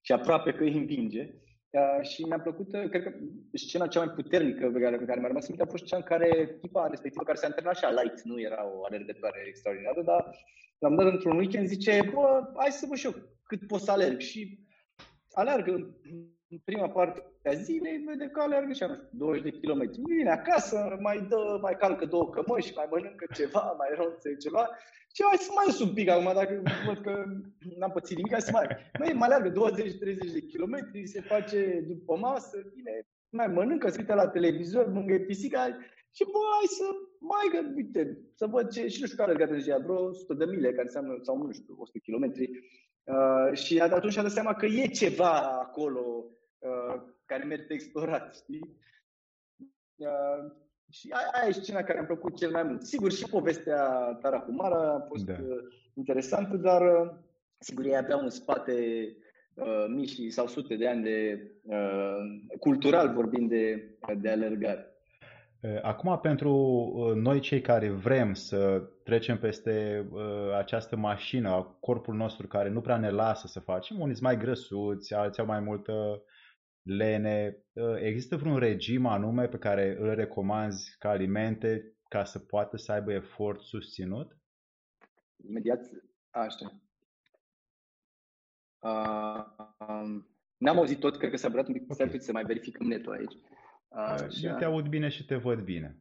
[0.00, 1.34] și aproape că îi învinge.
[1.70, 3.12] Uh, și mi-a plăcut, uh, cred că
[3.52, 6.02] scena cea mai puternică pe care, pe care mi-a rămas minte a fost cea în
[6.02, 10.30] care tipa respectivă care se antrenat așa light, nu era o alergătoare extraordinară, dar
[10.78, 13.14] l-am dat într-un weekend, zice, bă, hai să văd și eu
[13.50, 14.18] cât pot să alerg.
[14.20, 14.40] Și
[15.32, 15.72] alergă
[16.50, 20.00] în prima parte a zilei, vede că alergă și 20 de kilometri.
[20.04, 24.64] Vine acasă, mai dă, mai calcă două cămăși, mai mănâncă ceva, mai ronțe ceva.
[25.14, 27.24] Și hai să mai un pic acum, dacă văd că
[27.78, 28.66] n-am pățit nimic, hai să mai...
[28.98, 32.94] Mai, mai alergă 20-30 de kilometri, se face după masă, vine,
[33.28, 35.62] mai mănâncă, se uită la televizor, mângă pisica
[36.16, 36.86] și bă, hai să
[37.32, 38.00] mai gă, uite,
[38.34, 40.86] să văd ce, și nu știu care alergat în ziua, vreo 100 de mile, care
[40.86, 42.50] înseamnă, sau nu știu, 100 kilometri.
[43.08, 46.24] Uh, și atunci a dat seama că e ceva acolo
[46.58, 48.76] uh, care merită explorat, știi?
[49.96, 50.52] Uh,
[50.90, 52.82] și aia e scena care mi-a plăcut cel mai mult.
[52.82, 53.84] Sigur, și povestea
[54.22, 55.32] Tarahumara a fost da.
[55.32, 55.56] Uh,
[55.94, 57.10] interesantă, dar uh,
[57.58, 58.72] sigur, ei aveau în spate
[59.54, 64.97] uh, mii sau sute de ani de uh, cultural vorbind de, de alergare.
[65.82, 66.52] Acum, pentru
[67.14, 70.08] noi cei care vrem să trecem peste
[70.56, 74.36] această mașină a corpul nostru care nu prea ne lasă să facem, unii sunt mai
[74.36, 76.22] grăsuți, alții au mai multă
[76.82, 77.64] lene.
[78.00, 83.12] Există vreun regim anume pe care îl recomanzi ca alimente ca să poată să aibă
[83.12, 84.36] efort susținut?
[85.48, 85.80] Imediat,
[86.30, 86.80] așa.
[88.78, 89.44] Uh,
[89.88, 92.18] um, n-am auzit tot, cred că s-a bărat un pic, okay.
[92.18, 93.36] să mai verificăm netul aici.
[93.88, 94.28] Așa.
[94.42, 95.96] Eu te aud bine și te văd bine.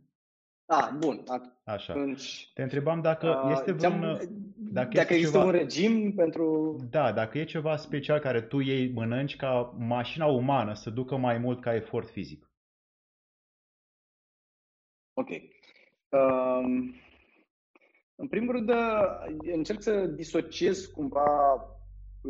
[0.65, 1.23] Ah, bun.
[1.63, 1.93] Așa.
[2.53, 4.01] Te întrebam dacă uh, este vreun...
[4.55, 6.75] Dacă, dacă există ceva, un regim pentru...
[6.89, 11.37] Da, dacă e ceva special care tu iei mănânci ca mașina umană să ducă mai
[11.37, 12.51] mult ca efort fizic.
[15.13, 15.29] Ok.
[16.09, 16.95] Um,
[18.15, 18.71] în primul rând,
[19.53, 21.61] încerc să disociez cumva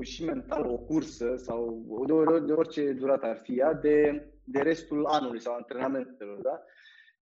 [0.02, 5.06] și mental o cursă sau de, de orice durată ar fi ea de, de restul
[5.06, 6.64] anului sau antrenamentelor, da?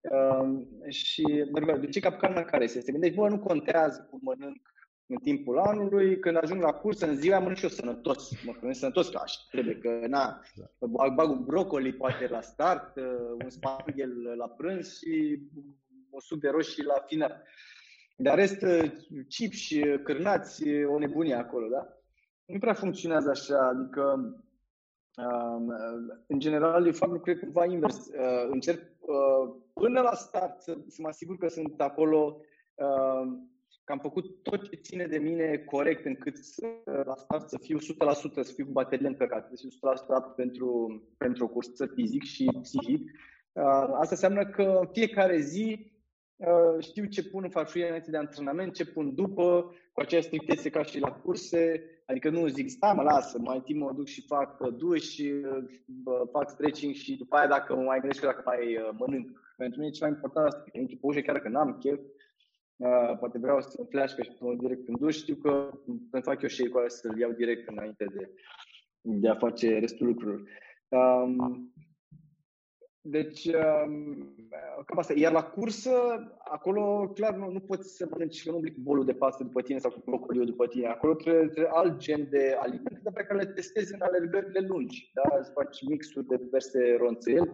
[0.01, 0.59] Uh,
[0.89, 1.23] și
[1.79, 4.73] de ce capcana care se gândește, bă, nu contează cum mănânc
[5.07, 8.79] în timpul anului, când ajung la cursă, în ziua mănânc și eu sănătos, mă hrănesc
[8.79, 10.41] sănătos, că așa trebuie, că na,
[11.15, 13.03] bag un brocoli poate la start, uh,
[13.43, 15.39] un spaghel la prânz și
[16.09, 17.43] o sub de roșii la final.
[18.17, 18.91] Dar rest, uh,
[19.27, 21.87] chips și cârnați, o nebunie acolo, da?
[22.45, 24.45] Nu prea funcționează așa, adică um,
[26.27, 28.09] în general eu fac lucruri cumva invers.
[28.49, 28.81] Încerc
[29.73, 32.41] până la start să, să mă asigur că sunt acolo,
[32.75, 33.27] uh,
[33.83, 36.67] că am făcut tot ce ține de mine corect încât să,
[37.05, 37.81] la start să fiu 100%,
[38.41, 39.89] să fiu cu baterie încărcată, să fiu
[40.31, 43.11] 100% pentru, pentru o cursă fizic și psihic.
[43.51, 45.94] Uh, asta înseamnă că fiecare zi uh,
[46.79, 50.83] știu ce pun în farfurie înainte de antrenament, ce pun după, cu aceeași strictețe ca
[50.83, 54.67] și la curse, adică nu zic, stai mă, lasă, mai timp mă duc și fac
[54.67, 55.15] duș,
[56.31, 59.97] fac stretching și după aia dacă mă mai gândesc dacă mai mănânc pentru mine e
[59.97, 61.99] ceva important asta, că intru pe ușă chiar că n-am chef,
[62.75, 65.79] uh, poate vreau să flash și să direct în duș, știu că
[66.11, 68.29] îmi fac eu shake-ul să-l iau direct înainte de,
[69.01, 70.43] de a face restul lucrurilor.
[70.87, 71.73] Um,
[73.07, 74.35] deci, um,
[74.85, 75.13] cam asta.
[75.15, 75.91] Iar la cursă,
[76.39, 79.79] acolo, clar, nu, nu poți să mănânci că nu cu bolul de pastă după tine
[79.79, 80.87] sau cu brocoliu după tine.
[80.87, 85.11] Acolo trebuie, trebuie alt gen de alimente pe care le testezi în alergările lungi.
[85.13, 85.37] Da?
[85.39, 87.51] Îți faci mixuri de diverse ronțeli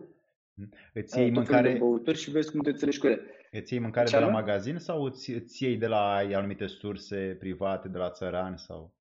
[0.93, 1.75] Îți iei mâncare...
[1.79, 3.21] băuturi și vezi cum te înțelegi cu ele.
[3.51, 7.35] Îți iei mâncare Ce de la magazin sau îți, îți iei de la anumite surse
[7.39, 8.99] private, de la țărani sau...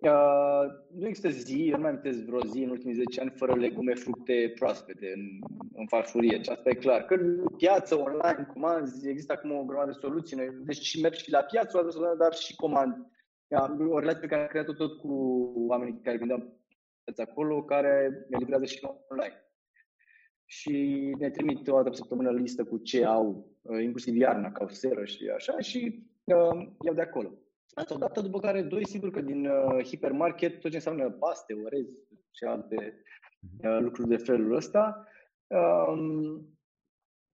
[0.00, 0.64] Uh,
[0.98, 3.94] nu există zi, eu nu mai amintesc vreo zi în ultimii 10 ani fără legume,
[3.94, 5.38] fructe proaspete în,
[5.74, 6.42] în farfurie.
[6.42, 7.02] Și asta e clar.
[7.02, 7.16] Că
[7.56, 10.36] piață, online, comanzi, există acum o grămadă de soluții.
[10.36, 13.06] Noi, deci și merg și la piață, dar și comand.
[13.88, 15.12] O relație pe care am creat-o tot cu
[15.68, 16.52] oamenii care gândeam
[17.16, 19.42] acolo, care ne livrează și online
[20.50, 20.70] și
[21.18, 24.68] ne trimit o dată pe săptămână listă cu ce au, uh, inclusiv iarna, ca o
[24.68, 27.32] seră și așa, și uh, iau de acolo.
[27.74, 31.86] Asta odată, după care, doi, sigur că din uh, hipermarket, tot ce înseamnă paste, orez
[32.30, 33.04] și alte
[33.40, 33.68] mhm.
[33.68, 35.06] uh, lucruri de felul ăsta.
[35.46, 36.58] Um,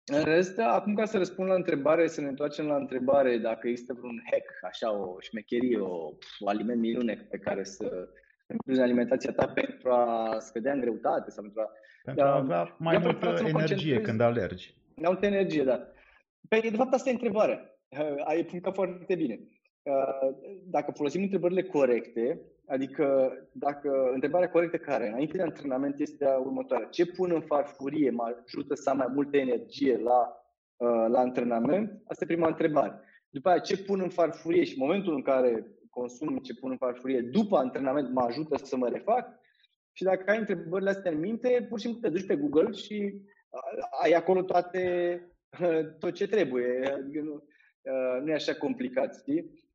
[0.05, 3.93] în rest, acum ca să răspund la întrebare, să ne întoarcem la întrebare dacă există
[3.93, 8.09] vreun hack, așa, o șmecherie, o o aliment minune pe care să
[8.51, 11.71] incluzi alimentația ta pentru a scădea în greutate sau pentru a
[12.03, 14.75] pentru a avea mai multă energie când alergi.
[14.95, 15.87] Mai multă energie, da.
[16.47, 17.79] Păi, de fapt, asta e întrebarea.
[18.23, 19.39] Ai punctat foarte bine.
[20.63, 27.05] Dacă folosim întrebările corecte, adică dacă întrebarea corectă care înainte de antrenament este următoarea, ce
[27.05, 30.37] pun în farfurie mă ajută să am mai multă energie la,
[31.07, 32.01] la antrenament?
[32.05, 32.99] Asta e prima întrebare.
[33.29, 36.77] După aceea, ce pun în farfurie și în momentul în care consum ce pun în
[36.77, 39.39] farfurie după antrenament mă ajută să mă refac?
[39.91, 43.21] Și dacă ai întrebările astea în minte, pur și simplu te duci pe Google și
[44.03, 44.81] ai acolo toate,
[45.99, 46.91] tot ce trebuie.
[46.93, 47.43] Adică nu,
[48.23, 49.69] nu e așa complicat, știi?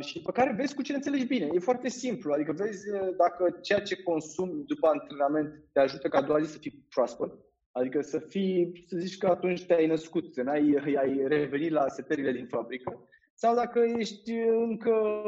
[0.00, 1.48] Și pe care vezi cu ce înțelegi bine.
[1.52, 6.22] E foarte simplu, adică vezi dacă ceea ce consumi după antrenament te ajută ca a
[6.22, 7.32] doua zi să fii proaspăt,
[7.72, 12.32] adică să fii, să zici că atunci te-ai născut, să n-ai ai revenit la setările
[12.32, 14.32] din fabrică, sau dacă ești
[14.68, 15.22] încă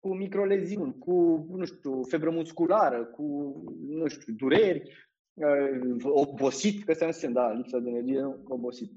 [0.00, 3.54] cu microleziuni, cu, nu știu, febră musculară, cu,
[3.88, 5.08] nu știu, dureri,
[6.02, 8.92] obosit, că asta nu da, lipsa de energie, obosit.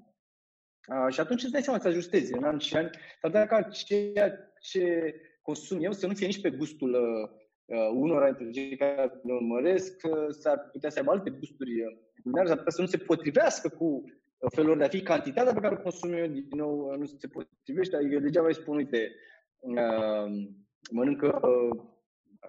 [0.87, 2.89] Uh, și atunci îți dai seama să ajustezi în ani și ani,
[3.21, 6.93] dar dacă ceea ce consum eu să nu fie nici pe gustul
[7.65, 11.71] uh, unora dintre cei care ne urmăresc, uh, s-ar putea să aibă alte gusturi
[12.21, 14.03] culinare, s-ar putea să nu se potrivească cu
[14.55, 17.95] felul de a fi, cantitatea pe care o consum eu, din nou, nu se potrivește,
[17.95, 19.11] adică degeaba îi spun, uite,
[19.59, 20.25] uh,
[20.91, 21.81] mănâncă, uh,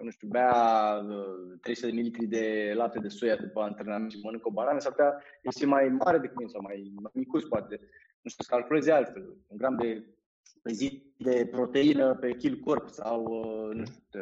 [0.01, 0.53] nu știu, bea
[1.09, 4.91] uh, 300 de mililitri de lapte de soia după antrenament și mănâncă o banană, s-ar
[4.91, 7.79] putea să mai mare decât mine sau mai, mai micuț, poate
[8.25, 10.05] nu știu, să calculezi altfel, un gram de
[10.61, 14.21] pe zi de proteină pe kil corp sau, uh, nu știu,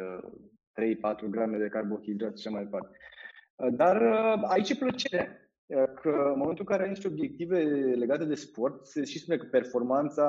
[0.72, 2.96] 3-4 grame de carbohidrați și așa mai departe.
[3.56, 5.38] Uh, dar uh, aici e plăcerea.
[6.00, 7.62] Că în momentul în care ai niște obiective
[7.94, 10.26] legate de sport, se și spune că performanța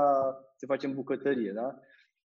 [0.55, 1.79] se face în bucătărie, da?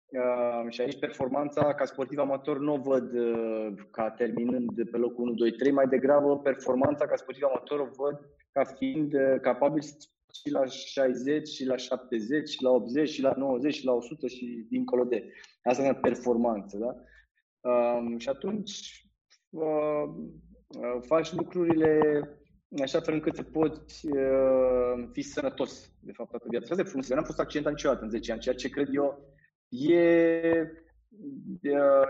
[0.07, 4.96] Uh, și aici performanța ca sportiv amator nu o văd uh, ca terminând de pe
[4.96, 8.20] locul 1, 2, 3, mai degrabă performanța ca sportiv amator o văd
[8.53, 9.83] ca fiind uh, capabil
[10.40, 14.29] și la 60, și la 70, și la 80, și la 90, și la 100
[14.29, 15.33] și dincolo de.
[15.62, 16.94] Asta e performanță, da?
[17.70, 19.07] Uh, și atunci
[19.51, 20.05] uh,
[20.66, 22.01] uh, faci lucrurile
[22.83, 26.66] așa fel încât să poți uh, fi sănătos, de fapt, toată viața.
[26.70, 27.11] Asta e frumos.
[27.11, 29.35] Eu n-am fost accidentat niciodată în 10 ani, ceea ce cred eu
[29.68, 29.96] e,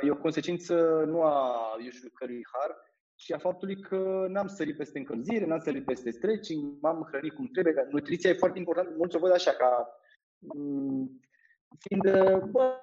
[0.02, 1.52] e o consecință nu a,
[1.84, 2.76] eu știu, cărui har,
[3.18, 7.46] și a faptului că n-am sărit peste încălzire, n-am sărit peste stretching, m-am hrănit cum
[7.46, 7.86] trebuie.
[7.90, 9.88] Nutriția e foarte important, mulți o văd așa, ca
[10.38, 11.20] mm,
[11.78, 12.02] fiind,
[12.50, 12.80] bă,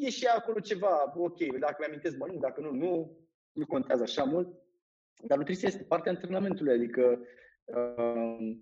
[0.00, 3.16] e și acolo ceva, ok, dacă mi-amintesc, mănânc, dacă nu, nu,
[3.52, 4.48] nu contează așa mult.
[5.26, 7.20] Dar nutriția este partea antrenamentului, adică
[7.64, 8.56] uh,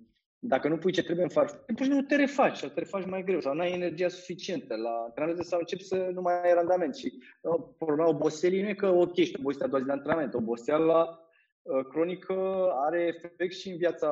[0.46, 3.07] dacă nu pui ce trebuie în farfurie, pur și simplu te refaci sau te refaci
[3.07, 6.54] mai greu sau nu ai energia suficientă la antrenamente sau începi să nu mai ai
[6.54, 6.96] randament.
[6.96, 10.35] Și uh, problema oboselii nu e că ok, ești obosit a doua zi de antrenament.
[10.35, 11.28] Oboseala
[11.62, 14.09] uh, cronică are efect și în viața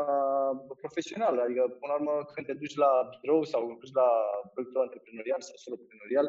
[0.77, 1.42] profesională.
[1.42, 4.09] Adică, până la urmă, când te duci la birou sau când duci la
[4.53, 6.27] proiectul antreprenorial sau soloprenorial,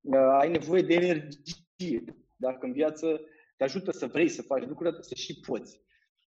[0.00, 2.04] uh, ai nevoie de energie.
[2.36, 3.20] Dacă în viață
[3.56, 5.80] te ajută să vrei să faci lucruri, să și poți.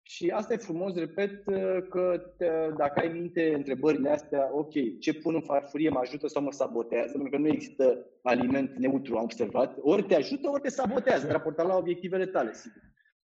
[0.07, 1.43] Și asta e frumos, repet,
[1.89, 6.43] că te, dacă ai minte întrebările astea, ok, ce pun în farfurie mă ajută sau
[6.43, 10.69] mă sabotează, pentru că nu există aliment neutru, am observat, ori te ajută, ori te
[10.69, 12.81] sabotează, raportat la obiectivele tale, sigur.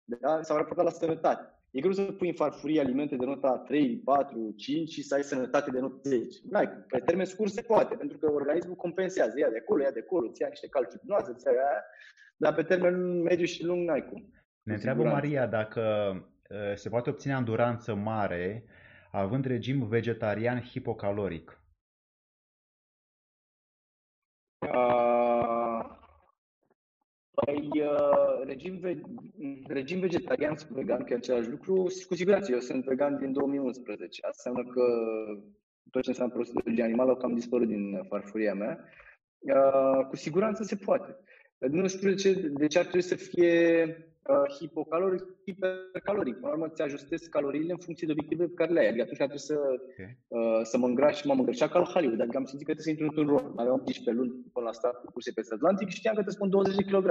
[0.03, 0.41] Da?
[0.41, 1.49] Sau raportat la sănătate.
[1.71, 5.23] E greu să pui în farfurie alimente de nota 3, 4, 5 și să ai
[5.23, 6.39] sănătate de nota 10.
[6.49, 10.03] N-ai, pe termen scurt se poate, pentru că organismul compensează, ia de acolo, ia de
[10.03, 11.83] acolo, ți ia niște calciuminoase, ți ia aia,
[12.37, 14.29] dar pe termen mediu și lung n-ai cum.
[14.63, 16.34] Ne întreabă Maria dacă Eh,
[16.75, 18.63] se poate obține anduranță mare
[19.11, 21.59] având regim vegetarian hipocaloric?
[24.59, 25.79] Uh,
[27.31, 29.01] păi, uh, regim, ve-
[29.67, 32.51] regim vegetarian sau vegan, că e același lucru, cu siguranță.
[32.51, 34.25] Eu sunt vegan din 2011.
[34.25, 34.83] Asta înseamnă că
[35.91, 38.79] tot ce înseamnă produse de animală au cam dispărut din farfuria mea.
[39.39, 41.17] Uh, cu siguranță se poate.
[41.57, 46.35] Nu știu de ce, de ce ar trebui să fie uh, hipocaloric, hipercaloric.
[46.35, 48.87] Până la urmă, ți ajustezi caloriile în funcție de obiective pe care le ai.
[48.87, 49.57] Adică atunci trebuie să,
[49.91, 50.17] okay.
[50.27, 52.21] uh, să mă îngraș și m-am îngrășat ca la Hollywood.
[52.21, 53.53] Adică am simțit că trebuie să intru într-un rol.
[53.55, 56.39] Aveam 18 luni până la start cu curse pe Atlantic și știam că trebuie să
[56.39, 57.07] spun 20 de kg.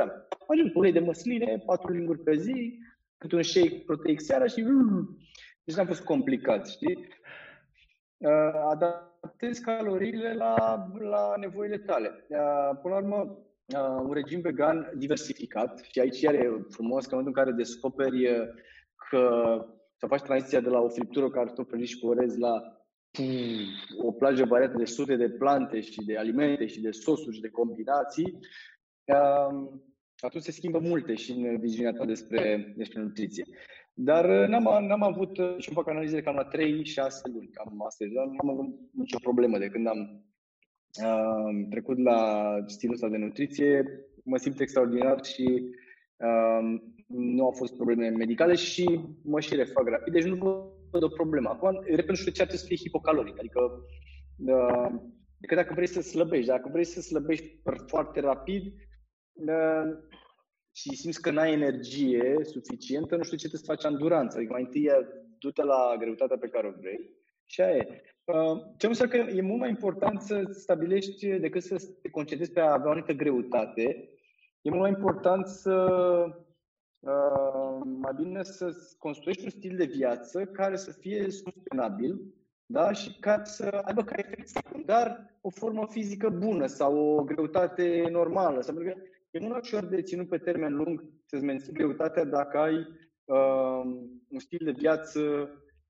[0.48, 2.78] Ajung ulei de măsline, 4 linguri pe zi,
[3.18, 4.66] câte un shake proteic seara și...
[5.64, 7.08] Deci n-a fost complicat, știi?
[8.16, 10.54] Uh, adaptezi caloriile la,
[10.98, 12.26] la nevoile tale.
[12.28, 17.14] Uh, până la urmă, uh, un regim vegan diversificat și aici iar e frumos că
[17.14, 18.46] în momentul în care descoperi uh,
[19.10, 19.64] că
[19.96, 22.78] să faci tranziția de la o friptură cartofi și cu orez la
[24.02, 27.48] o plajă variată de sute de plante și de alimente și de sosuri și de
[27.48, 28.38] combinații,
[29.04, 29.80] uh,
[30.20, 33.44] atunci se schimbă multe și în viziunea ta despre, despre nutriție.
[33.92, 36.50] Dar uh, n-am, n-am avut, uh, și fac analizele cam la 3-6
[37.32, 40.24] luni, cam asta, dar n-am avut nicio problemă de când am
[41.02, 43.84] am trecut la stilul ăsta de nutriție,
[44.24, 45.64] mă simt extraordinar și
[46.16, 51.08] um, nu au fost probleme medicale și mă și refac rapid, deci nu văd o
[51.08, 51.48] problemă.
[51.48, 53.60] Acum, repet, nu știu ce ar trebui să fie hipocaloric, adică
[54.46, 54.88] uh,
[55.46, 58.64] că dacă vrei să slăbești, dacă vrei să slăbești foarte rapid
[59.32, 59.84] uh,
[60.72, 64.36] și simți că n-ai energie suficientă, nu știu ce te să faci anduranță.
[64.36, 64.90] Adică mai întâi
[65.38, 67.10] du-te la greutatea pe care o vrei
[67.44, 68.13] și aia e.
[68.24, 72.60] Uh, ce înseamnă că e mult mai important să stabilești decât să te concentrezi pe
[72.60, 74.08] a avea o anumită greutate.
[74.60, 75.74] E mult mai important să
[77.00, 82.20] uh, mai bine să construiești un stil de viață care să fie sustenabil
[82.66, 82.92] da?
[82.92, 88.60] și ca să aibă ca efect secundar o formă fizică bună sau o greutate normală.
[88.60, 88.94] Sau că
[89.30, 92.76] e mult ușor de ținut pe termen lung să-ți menții greutatea dacă ai
[93.24, 93.82] uh,
[94.28, 95.20] un stil de viață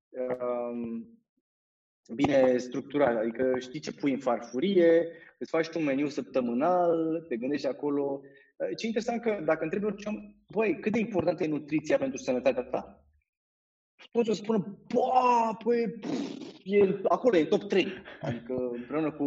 [0.09, 1.01] uh,
[2.13, 7.37] bine structurat, adică știi ce pui în farfurie, îți faci tu un meniu săptămânal, te
[7.37, 8.21] gândești acolo.
[8.77, 10.15] Ce interesant că dacă întrebi orice om,
[10.51, 13.05] băi, cât de importantă e nutriția pentru sănătatea ta?
[14.11, 15.99] Toți o spună, bă, păi,
[16.63, 17.87] e, acolo e top 3.
[18.21, 19.25] Adică împreună cu,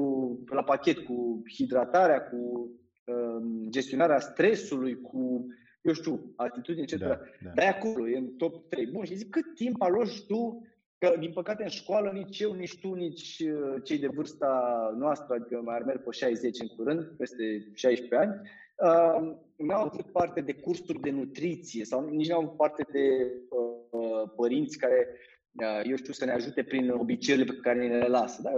[0.51, 2.71] la pachet cu hidratarea, cu
[3.05, 5.47] um, gestionarea stresului, cu,
[5.83, 6.99] eu știu, atitudine, etc.
[6.99, 7.51] Da, da.
[7.55, 8.87] Dar e acolo, e în top 3.
[8.87, 10.67] Bun, și zic, cât timp aloci tu
[10.99, 15.35] Că, din păcate, în școală nici eu, nici tu, nici uh, cei de vârsta noastră,
[15.35, 18.41] adică mai ar merg pe 60 în curând, peste 16 ani,
[18.77, 22.87] uh, nu au avut parte de cursuri de nutriție sau nici nu au avut parte
[22.93, 25.09] de uh, părinți care,
[25.53, 28.43] uh, eu știu, să ne ajute prin obiceiurile pe care ne le lasă.
[28.43, 28.51] Da?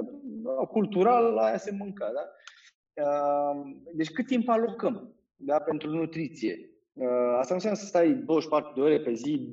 [0.53, 2.13] Cultural, la aia se mâncă.
[2.15, 2.31] Da?
[3.05, 3.61] Uh,
[3.95, 5.59] deci cât timp alocăm da?
[5.59, 6.70] pentru nutriție?
[6.93, 7.07] Uh,
[7.39, 9.51] asta nu înseamnă să stai 24 de ore pe zi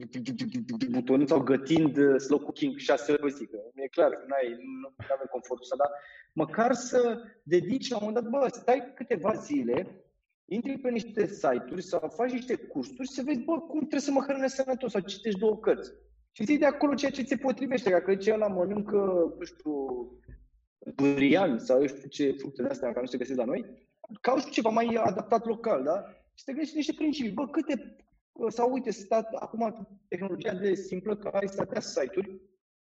[0.89, 3.45] butonând sau gătind uh, slow cooking 6 ore pe zi.
[3.45, 4.49] Că e clar că n-ai,
[4.81, 5.91] nu avem confortul ăsta, dar
[6.33, 10.05] măcar să dedici la un moment dat, bă, stai câteva zile,
[10.45, 14.21] intri pe niște site-uri sau faci niște cursuri să vezi, bă, cum trebuie să mă
[14.21, 15.91] hrănesc sănătos sau citești două cărți.
[16.31, 17.89] Și zi de acolo ceea ce ți potrivește.
[17.89, 19.73] Dacă ce la mănâncă, nu știu,
[20.95, 23.65] durian sau eu știu ce fructe de astea care nu se găsesc la noi,
[24.21, 26.03] cauți ceva mai adaptat local, da?
[26.37, 27.31] Și te gândești niște principii.
[27.31, 27.95] Bă, câte,
[28.47, 32.41] sau uite, stat, acum tehnologia de simplă că ai să site-uri,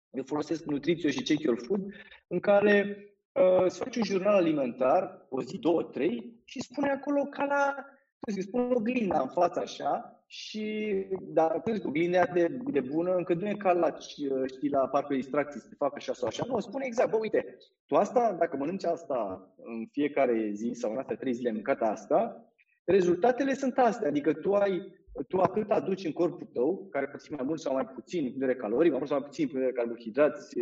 [0.10, 1.82] eu folosesc Nutrițio și Check Your Food,
[2.28, 2.98] în care
[3.32, 7.76] uh, îți faci un jurnal alimentar, o zi, două, trei, și spune acolo ca la,
[8.20, 13.16] cum zic, spune oglinda în față așa, și dar când zic, oglinda de, de bună,
[13.16, 16.28] încă nu e ca la, știi, la parcul de distracții să te facă așa sau
[16.28, 16.46] așa.
[16.48, 20.98] Nu, spune exact, bă, uite, tu asta, dacă mănânci asta în fiecare zi sau în
[20.98, 22.48] astea trei zile mâncat asta,
[22.88, 24.96] rezultatele sunt astea, adică tu ai
[25.28, 28.56] tu atât aduci în corpul tău, care puțin mai mult sau mai puțin în de
[28.56, 30.58] calorii, mai mult sau mai puțin în de carbohidrați,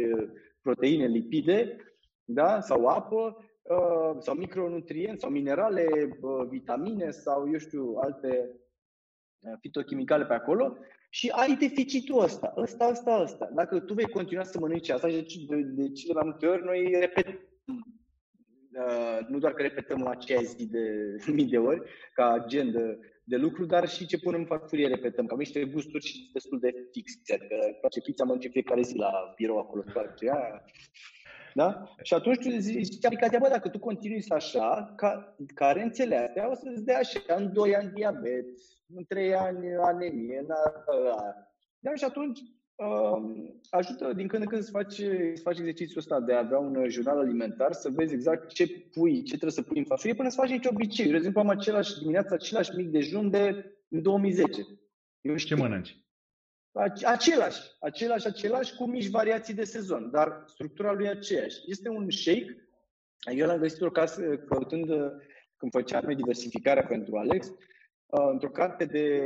[0.62, 1.78] proteine, lipide,
[2.24, 2.60] da?
[2.62, 3.38] sau apă,
[4.20, 5.88] sau micronutrienți, sau minerale,
[6.50, 8.50] vitamine, sau, eu știu, alte
[9.60, 10.78] fitochimicale pe acolo
[11.10, 13.50] și ai deficitul ăsta, ăsta, ăsta, ăsta.
[13.54, 16.96] Dacă tu vei continua să mănânci asta, de, de, de cele mai multe ori noi
[17.00, 17.95] repetăm Uh,
[19.28, 21.82] nu doar că repetăm aceea zi de mii de ori
[22.14, 22.80] ca agenda
[23.24, 26.60] de lucru, dar și ce punem în farfurie repetăm, că am niște gusturi și destul
[26.60, 27.34] de fixe.
[27.34, 30.64] Adică face pizza, mănânce fiecare zi la birou acolo, toate aia.
[31.54, 31.96] Da?
[32.02, 36.56] Și atunci tu zici aplicația, bă, dacă tu continui să așa, ca, carențele astea o
[36.56, 38.46] să-ți dea așa, în 2 ani diabet,
[38.96, 40.84] în 3 ani anemie, în a,
[41.80, 41.96] da?
[41.96, 42.40] Și atunci
[43.70, 44.94] ajută din când în când să faci,
[45.34, 49.18] să faci exercițiul ăsta de a avea un jurnal alimentar, să vezi exact ce pui,
[49.18, 51.10] ce trebuie să pui în farfurie până să faci nici obicei.
[51.10, 54.62] De exemplu, am același dimineața, același mic dejun de în 2010.
[55.22, 55.56] Eu știu.
[55.56, 56.04] Ce mănânci?
[57.04, 61.58] Același, același, același, cu mici variații de sezon, dar structura lui e aceeași.
[61.68, 62.68] Este un shake,
[63.36, 64.88] eu l-am găsit o casă căutând,
[65.58, 67.52] când făceam diversificarea pentru Alex,
[68.32, 69.22] într-o carte de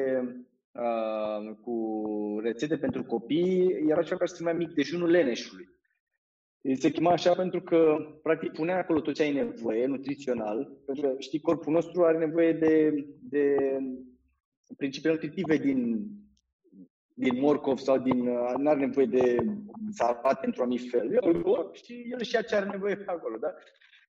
[0.71, 2.03] uh, cu
[2.41, 5.69] rețete pentru copii, era ceva care se numea mic dejunul leneșului.
[6.73, 11.15] Se chema așa pentru că, practic, punea acolo tot ce ai nevoie, nutrițional, pentru că,
[11.19, 13.55] știi, corpul nostru are nevoie de, de
[14.77, 16.07] principii nutritive din,
[17.13, 18.23] din morcov sau din...
[18.57, 19.35] nu are nevoie de
[19.89, 21.11] salat într-un anumit fel.
[21.11, 23.53] Eu, și el și ce are nevoie pe acolo, da?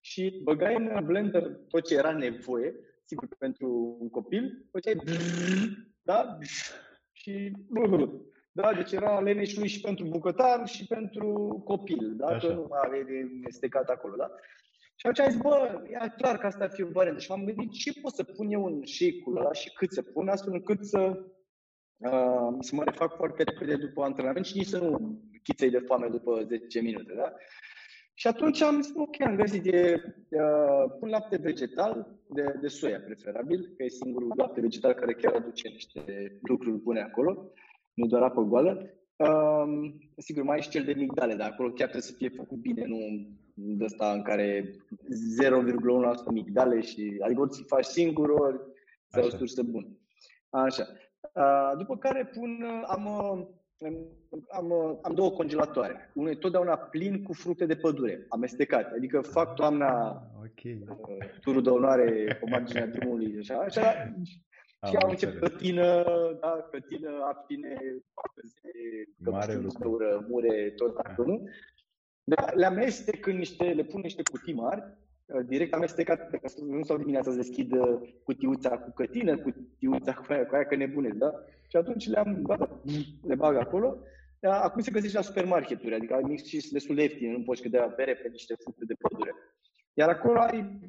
[0.01, 4.95] Și băgai în blender tot ce era nevoie, sigur, pentru un copil, făceai
[6.03, 6.39] da?
[7.13, 7.53] Și
[8.53, 8.75] da?
[8.75, 12.27] Deci era leneșului și pentru bucătar și pentru copil, da?
[12.27, 12.47] Așa.
[12.47, 13.07] Că nu are
[13.49, 14.31] stecat acolo, da?
[15.01, 17.21] Și atunci am zis, bă, e clar că asta ar fi o variantă.
[17.21, 20.29] Și m-am gândit ce pot să pun eu în shake-ul ăla și cât să pun,
[20.29, 20.99] astfel încât să,
[21.97, 26.09] uh, să mă refac foarte repede după antrenament și nici să nu chiței de foame
[26.09, 27.33] după 10 minute, da?
[28.21, 33.01] Și atunci am zis, ok, am găsit, e, uh, pun lapte vegetal, de, de soia
[33.01, 36.03] preferabil, că e singurul lapte vegetal care chiar aduce niște
[36.43, 37.53] lucruri bune acolo,
[37.95, 38.95] nu doar apă goală.
[39.17, 42.59] Um, sigur, mai e și cel de migdale, dar acolo chiar trebuie să fie făcut
[42.59, 42.99] bine, nu
[43.55, 44.71] de ăsta în care
[45.45, 48.61] 0,1% migdale și adică ori ți faci singur, ori
[49.07, 49.99] să o sursă bună.
[50.51, 50.87] Așa.
[51.35, 53.07] Uh, după care pun, am,
[54.49, 54.73] am,
[55.03, 56.11] am două congelatoare.
[56.15, 58.95] Unul e totdeauna plin cu fructe de pădure, amestecate.
[58.97, 60.85] Adică fac toamna okay.
[60.89, 63.37] Uh, turul de onoare pe marginea drumului.
[63.39, 64.15] Așa, așa
[64.89, 66.05] și am început cătină,
[66.41, 67.77] da, cătină, aptine,
[69.17, 70.25] Mare lucru.
[70.29, 71.41] mure, tot acolo.
[72.55, 75.10] Le amestec în niște, le pun niște cutii mari, uh,
[75.47, 80.47] direct amestecat, că nu stau dimineața să deschid uh, cutiuța cu cătină, cutiuța cu aia,
[80.47, 81.33] cu aia că nebune, da?
[81.69, 82.81] Și atunci le-am, gata,
[83.23, 83.99] le bag acolo.
[84.41, 87.93] Acum se găsește la supermarketuri, adică ai mix și destul de ieftin, nu poți cădea
[87.97, 89.35] bere pe niște fructe de pădure.
[89.95, 90.81] Iar acolo ai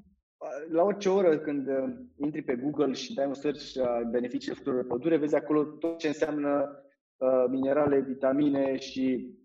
[0.70, 4.82] la orice oră când uh, intri pe Google și dai un search a beneficiile fructelor
[4.82, 6.84] de pădure, vezi acolo tot ce înseamnă
[7.18, 9.36] uh, minerale, vitamine și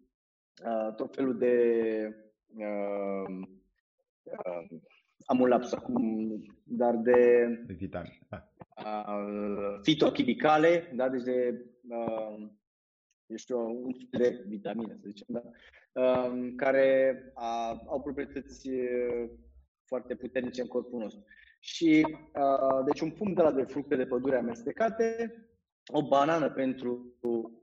[0.65, 1.55] uh, tot felul de
[2.57, 3.47] uh,
[4.23, 4.79] uh,
[5.27, 5.97] am un laps acum,
[6.65, 8.19] dar de, de vitamine.
[8.77, 12.49] Uh, fitochimicale, da, deci de uh,
[13.27, 15.43] eu știu, un de vitamine, să zicem, da,
[16.01, 18.69] uh, care a, au proprietăți
[19.85, 21.25] foarte puternice în corpul nostru.
[21.61, 25.35] Și, uh, deci un punct de la de fructe de pădure amestecate,
[25.87, 27.13] o banană pentru,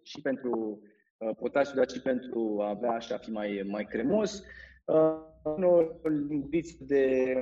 [0.04, 0.82] și pentru
[1.18, 4.44] uh, potasiu, dar și pentru a avea așa, a fi mai, mai cremos,
[4.86, 7.34] uh, un de,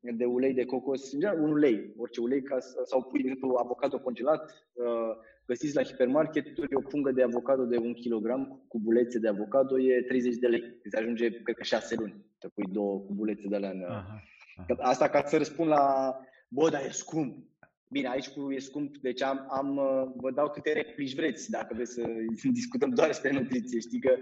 [0.00, 4.64] de ulei de cocos, un ulei, orice ulei, ca, sau pui, de exemplu, avocado congelat,
[4.72, 9.80] uh, găsiți la hipermarketuri o pungă de avocado de un kilogram cu bulețe de avocado
[9.80, 10.78] e 30 de lei.
[10.82, 12.24] Îți ajunge, cred că, 6 luni.
[12.38, 13.82] Te pui două cubulețe de alea în...
[13.82, 14.22] Aha,
[14.56, 14.74] aha.
[14.78, 16.16] Asta ca să răspund la,
[16.48, 17.48] bă, dar e scump.
[17.88, 19.74] Bine, aici cu e scump, deci am, am,
[20.16, 22.02] vă dau câte replici vreți, dacă vreți să
[22.52, 23.80] discutăm doar despre nutriție.
[23.80, 24.16] Știi că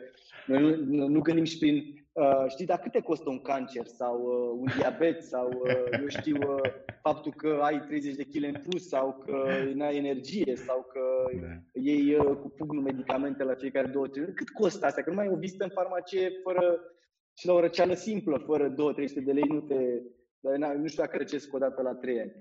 [0.47, 3.87] noi nu, nu, nu gândim și prin Uh, știi, dar cât te costă un cancer
[3.87, 6.71] sau uh, un diabet sau, uh, eu știu, uh,
[7.03, 9.45] faptul că ai 30 de kg în plus sau că
[9.75, 11.01] nu ai energie sau că
[11.41, 11.47] da.
[11.73, 15.03] iei uh, cu pugnul medicamente la fiecare două, trei Cât costă asta?
[15.03, 16.81] Că nu mai e o vizită în farmacie fără
[17.35, 18.75] și la o răceală simplă, fără 2-300
[19.25, 20.03] de lei, nu te...
[20.77, 22.33] Nu știu dacă răcesc o dată la 3 ani.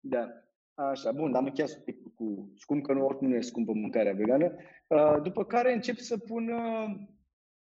[0.00, 0.28] Da.
[0.74, 4.12] Așa, bun, dar am încheiat cu, cu scump, că nu, oricum nu e scumpă mâncarea
[4.12, 4.52] vegană.
[4.86, 6.96] Uh, după care încep să pun uh,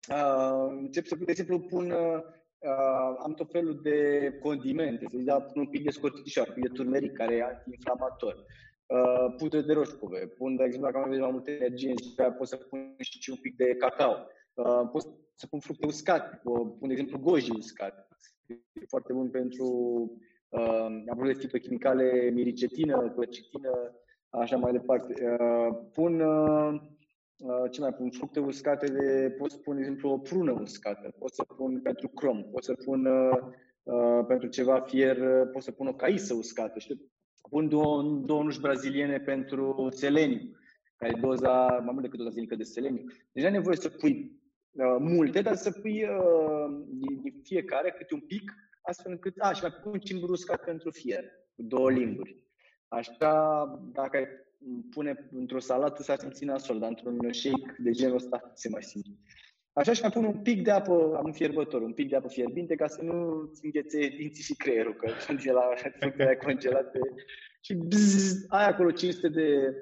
[0.07, 2.19] uh, încep să, de exemplu, pun, uh,
[3.23, 6.75] am tot felul de condimente, să da, pun un pic de scorțișoară, un pic de
[6.77, 8.45] turmeric, care e antiinflamator,
[8.85, 11.93] uh, pudre de roșcove, pun, de exemplu, dacă am mai multă energie,
[12.37, 14.15] pot să pun și un pic de cacao,
[14.53, 15.01] uh, pot
[15.35, 18.07] să pun fructe uscate, pun, de exemplu, goji uscat,
[18.47, 19.65] e foarte bun pentru,
[20.49, 25.37] uh, am de fitochimicale, miricetină, quercetină, așa mai departe.
[25.39, 26.98] Uh, pun uh, Uh,
[27.71, 28.11] ce mai pun?
[28.11, 32.07] Fructe uscate, de, pot să pun, de exemplu, o prună uscată, pot să pun pentru
[32.07, 33.37] crom, pot să pun uh,
[33.83, 36.95] uh pentru ceva fier, uh, pot să pun o caisă uscată, știu?
[37.49, 40.51] Pun două, două nuși braziliene pentru seleniu,
[40.95, 43.03] care e doza, mai mult decât doza zilnică de seleniu.
[43.31, 44.39] Deci ai nevoie să pui
[44.71, 49.61] uh, multe, dar să pui uh, din fiecare câte un pic, astfel încât, a, și
[49.61, 51.23] mai pun cimbru uscat pentru fier,
[51.55, 52.43] cu două limburi.
[52.87, 54.27] Așa, dacă ai
[54.89, 59.09] pune într-o salată s-ar simți nasol, dar într-un shake de genul ăsta se mai simte.
[59.73, 62.27] Așa și mai pun un pic de apă, am un fierbător, un pic de apă
[62.27, 66.99] fierbinte ca să nu îți înghețe dinții și creierul, că sunt de la fructele congelate.
[67.61, 69.73] Și bzz, ai acolo 500 de,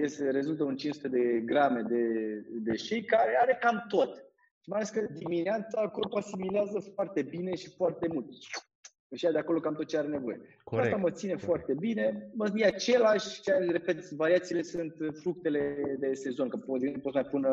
[0.00, 2.02] iese, rezultă un 500 de grame de,
[2.50, 4.14] de shake care are cam tot.
[4.60, 8.26] Și mai ales că dimineața corpul asimilează foarte bine și foarte mult
[9.16, 10.40] își ia de acolo cam tot ce are nevoie.
[10.64, 10.86] Corect.
[10.86, 11.48] Asta mă ține Corect.
[11.48, 17.14] foarte bine, mă e același, ce, repet, variațiile sunt fructele de sezon, că poți, poți
[17.14, 17.46] mai pun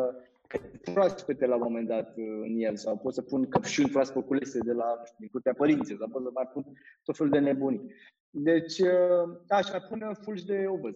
[0.94, 4.60] proaspete la un moment dat uh, în el sau pot să pun căpșuni proaspăt culese
[4.60, 6.64] de la, știu, din curtea părinții sau pot să mai pun
[7.04, 7.94] tot felul de nebuni.
[8.30, 10.96] Deci, uh, da, și mai pun fulgi de ovăz.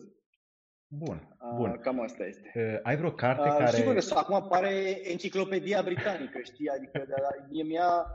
[0.88, 1.70] Bun, bun.
[1.70, 2.52] Uh, cam asta este.
[2.56, 3.76] Uh, ai vreo carte uh, care...
[3.76, 6.70] Sigur, acum apare enciclopedia britanică, știi?
[6.70, 8.06] Adică de la, mie mi-a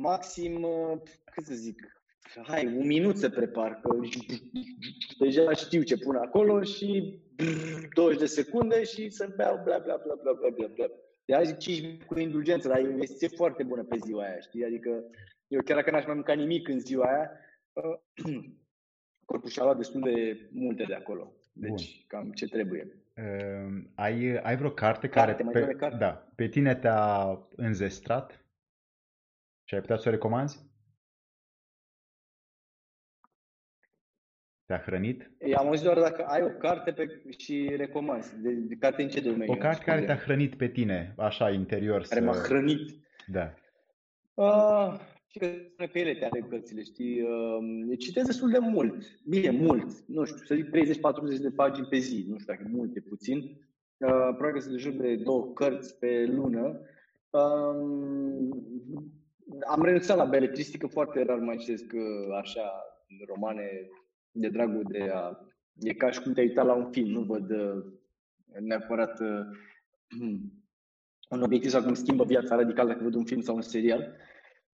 [0.00, 2.00] maxim, uh, cât să zic,
[2.42, 3.98] hai, un minut să prepar, că
[5.18, 7.18] deja știu ce pun acolo și
[7.94, 10.86] 20 de secunde și să beau bla bla bla bla bla bla bla.
[11.24, 14.38] De azi 5 minute cu indulgență, dar e o investiție foarte bună pe ziua aia,
[14.38, 14.64] știi?
[14.64, 15.04] Adică
[15.48, 17.30] eu chiar dacă n-aș mai mânca nimic în ziua aia,
[17.72, 18.34] uh,
[19.24, 21.32] corpul și-a luat destul de multe de acolo.
[21.52, 22.04] Deci Bun.
[22.06, 22.96] cam ce trebuie.
[23.16, 25.96] Uh, ai, ai vreo carte, carte care pe, carte?
[25.96, 28.39] Da, pe tine te-a înzestrat?
[29.70, 30.58] Și ai putea să o recomanzi?
[34.66, 35.30] Te-a hrănit?
[35.56, 38.40] Am auzit doar dacă ai o carte pe, și recomanzi.
[38.40, 39.52] De, de carte în ce domeniu?
[39.52, 42.06] O carte care te-a hrănit pe tine, așa, interior.
[42.08, 42.26] Care să...
[42.26, 42.90] m-a hrănit?
[43.26, 43.54] Da.
[44.34, 47.22] Uh, și că spune că ele te are cărțile, știi?
[47.22, 49.22] Uh, citesc destul de mult.
[49.24, 50.06] Bine, mult.
[50.06, 52.24] Nu știu, să zic 30-40 de pagini pe zi.
[52.28, 53.38] Nu știu dacă e mult, e puțin.
[53.38, 56.80] Uh, probabil că sunt de jur de două cărți pe lună.
[57.30, 58.90] Uh,
[59.66, 62.60] am renunțat la beletristică, foarte rar mai citesc uh, așa
[63.26, 63.88] romane
[64.30, 65.38] de dragul de a...
[65.80, 67.84] E ca și cum te-ai uitat la un film, nu văd uh,
[68.60, 69.40] neapărat uh,
[71.30, 74.14] un obiectiv sau cum schimbă viața radical dacă văd un film sau un serial.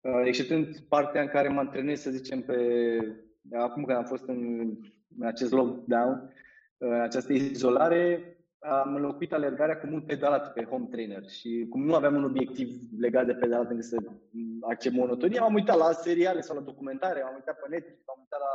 [0.00, 2.56] Uh, exceptând partea în care mă antrenez, să zicem, pe
[3.52, 4.70] acum când am fost în,
[5.18, 6.32] în acest lockdown,
[6.78, 8.33] în această izolare,
[8.64, 12.68] am înlocuit alergarea cu mult pedalat pe home trainer și cum nu aveam un obiectiv
[12.98, 13.96] legat de pedalat încât să
[14.60, 18.40] accept monotonie, am uitat la seriale sau la documentare, am uitat pe Netflix, am uitat
[18.40, 18.52] la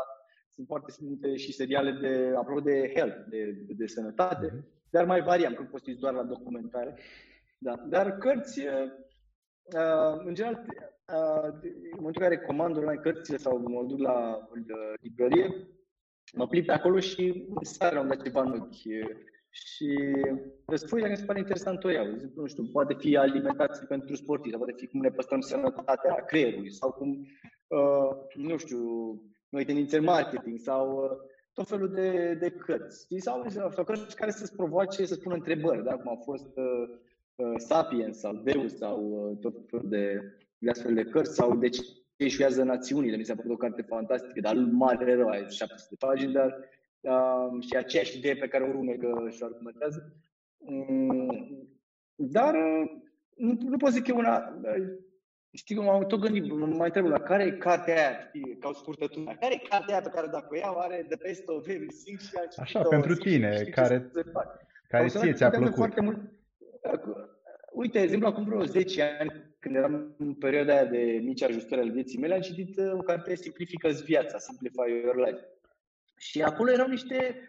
[0.59, 4.89] sunt foarte multe și seriale de, apropo de health, de, de, de sănătate, mm-hmm.
[4.89, 6.97] dar mai variam, când poți doar la documentare.
[7.57, 7.75] Da.
[7.87, 8.91] Dar cărți, uh,
[9.63, 14.35] uh, în general, uh, în momentul în care comand online cărțile sau mă duc la
[14.35, 15.67] uh, librărie,
[16.33, 19.17] mă plimb pe acolo și seara am dat ceva în ochi.
[19.49, 20.15] Și
[20.65, 22.15] răspui dacă mi se pare interesant o iau.
[22.17, 26.71] Zic, nu știu, poate fi alimentație pentru sportivi, poate fi cum ne păstrăm sănătatea creierului
[26.71, 27.27] sau cum,
[27.67, 28.81] uh, nu știu,
[29.49, 33.07] noi tendințe în marketing sau uh, tot felul de, de cărți.
[33.17, 35.93] Sau, sau cărți care să-ți provoace să spună întrebări, da?
[35.93, 36.97] cum a fost uh,
[37.35, 41.69] uh, Sapiens sau Deus sau uh, tot felul de, de astfel de cărți sau de
[41.69, 41.81] ce
[42.15, 43.17] eșuează națiunile.
[43.17, 46.57] Mi s-a părut o carte fantastică, dar mare rău, ai 700 de pagini, dar
[47.01, 50.13] uh, și aceeași idee pe care o runecă și o argumentează.
[50.57, 51.67] Um,
[52.15, 52.91] dar uh,
[53.35, 54.59] nu, nu pot zic că e una
[55.51, 58.67] Știi cum am tot gândit, mă mai întreb la care e cartea aia, știi, ca
[58.67, 61.67] o scurtătură, care e cartea aia pe care dacă o iau are the best of
[61.67, 64.11] everything și Așa, pentru tine, știi care,
[64.87, 65.75] care ție ți-a plăcut.
[65.75, 66.17] Foarte mult.
[67.71, 71.81] Uite, de exemplu, acum vreo 10 ani, când eram în perioada aia de mici ajustări
[71.81, 75.41] ale vieții mele, am citit uh, o carte Simplifică-ți viața, Simplify Your Life.
[76.19, 77.41] Și acolo erau niște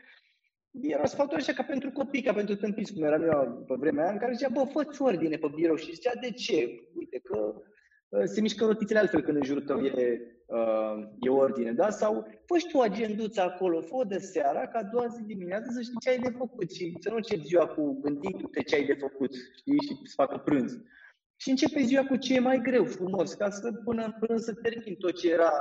[0.80, 4.12] erau sfaturi așa ca pentru copii, ca pentru tâmpiți, cum eram eu pe vremea aia,
[4.12, 6.80] în care zicea, bă, fă ordine pe birou și zicea, de ce?
[6.94, 7.62] Uite că
[8.10, 11.90] Uh, se mișcă rotițele altfel când în jurul tău e, uh, e ordine, da?
[11.90, 15.80] Sau fă tu o agenduță acolo, fă de seara, ca a doua zi dimineață să
[15.80, 18.94] știi ce ai de făcut și să nu începi ziua cu gândindu-te ce ai de
[18.94, 20.78] făcut, știi, și să facă prânz.
[21.36, 24.94] Și începe ziua cu ce e mai greu, frumos, ca să până, până să termin
[24.94, 25.52] tot ce era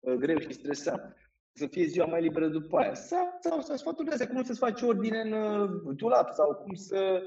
[0.00, 1.16] uh, greu și stresant.
[1.52, 2.94] Să fie ziua mai liberă după aia.
[2.94, 7.22] Sau, sau, sau sfaturi astea, cum să-ți faci ordine în uh, dulap sau cum să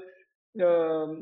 [0.50, 1.18] uh,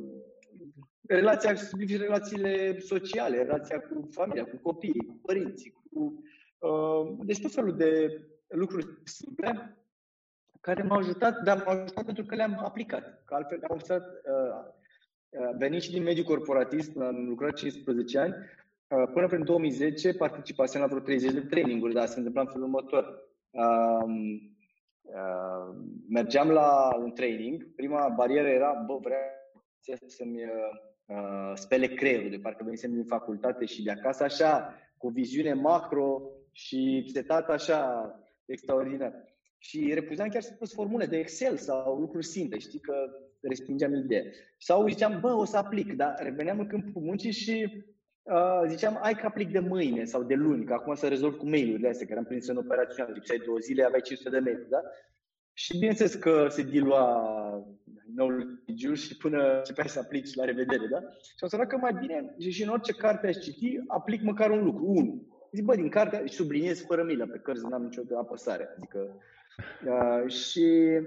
[1.07, 1.55] relația,
[1.99, 6.23] relațiile sociale, relația cu familia, cu copiii, cu părinții, cu...
[6.59, 9.77] Uh, deci tot felul de lucruri simple
[10.61, 13.23] care m-au ajutat, dar m-au ajutat pentru că le-am aplicat.
[13.25, 14.73] Că altfel am stat, uh,
[15.29, 18.62] uh, venit și din mediul corporatist, am lucrat 15 ani, uh,
[19.13, 23.31] până prin 2010 participasem la vreo 30 de traininguri, dar se întâmpla în felul următor.
[23.51, 24.05] Uh,
[25.03, 25.75] uh,
[26.09, 29.21] mergeam la un training, prima barieră era, bă, vreau
[30.07, 30.51] să-mi uh,
[31.07, 36.23] uh, spele creierul, de parcă venisem din facultate și de acasă, așa, cu viziune macro
[36.53, 38.11] și setat așa
[38.45, 39.13] extraordinar.
[39.59, 42.95] Și repuzeam chiar să pus formule de Excel sau lucruri simple, știi că
[43.41, 44.25] respingeam ideea.
[44.59, 47.85] Sau ziceam, bă, o să aplic, dar reveneam în câmpul muncii și
[48.23, 51.49] uh, ziceam, ai că aplic de mâine sau de luni, că acum să rezolv cu
[51.49, 54.81] mail-urile astea, că eram prins în operațiune, lipseai două zile, aveai 500 de mail, da?
[55.53, 57.25] Și bineînțeles că se dilua
[58.15, 61.01] knowledge și până începeai să aplici la revedere, da?
[61.01, 64.65] Și am să că mai bine, și în orice carte aș citi, aplic măcar un
[64.65, 65.31] lucru, unul.
[65.53, 68.75] Zic, bă, din carte și subliniez fără milă, pe cărți n-am nicio apăsare.
[68.77, 69.21] Adică,
[69.87, 70.99] uh, și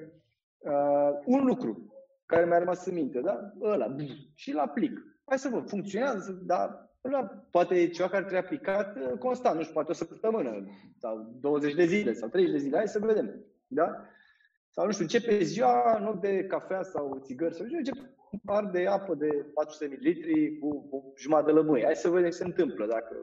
[0.57, 1.93] uh, un lucru
[2.25, 3.53] care mi-a rămas în minte, da?
[3.61, 3.95] Ăla,
[4.33, 5.01] și îl aplic.
[5.25, 9.61] Hai să văd, funcționează, dar ăla poate e ceva care trebuie aplicat uh, constant, nu
[9.61, 13.45] știu, poate o săptămână sau 20 de zile sau 30 de zile, hai să vedem.
[13.67, 14.05] Da?
[14.75, 18.65] sau nu știu, începe ziua, în loc de cafea sau țigări, sau începe un par
[18.65, 20.17] de apă de 400 ml
[20.59, 21.83] cu, cu jumătate de lămâie.
[21.83, 23.15] Hai să vedem ce se întâmplă dacă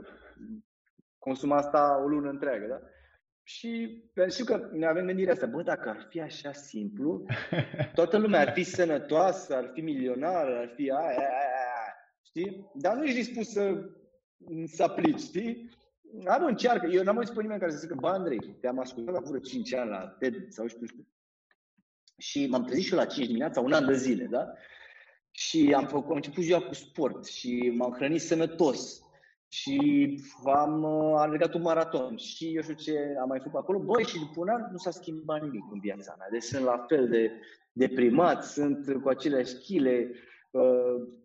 [1.18, 2.80] consumă asta o lună întreagă, da?
[3.43, 7.24] Și știu că ne avem gândirea asta, bă, dacă ar fi așa simplu,
[7.95, 11.61] toată lumea ar fi sănătoasă, ar fi milionară, ar fi aia, aia, aia,
[12.33, 12.70] știi?
[12.74, 13.91] Dar nu ești dispus să,
[14.64, 15.70] să aplici, știi?
[16.26, 16.87] Am încearcă.
[16.87, 19.74] Eu n-am auzit pe nimeni care să zică, bă, Andrei, te-am ascultat la vreo 5
[19.74, 21.07] ani la TED sau știu, știu.
[22.18, 24.53] Și m-am trezit și eu la 5 dimineața, un an de zile, da?
[25.30, 29.01] Și am, făcut, am început ziua cu sport și m-am hrănit sănătos.
[29.49, 29.78] și
[30.45, 33.78] am uh, alergat un maraton și eu știu ce am mai făcut acolo.
[33.78, 36.28] Băi, și după un an nu s-a schimbat nimic în viața mea.
[36.30, 37.30] Deci sunt la fel de
[37.72, 40.11] deprimat, sunt cu aceleași chile.
[40.51, 41.20] Uh,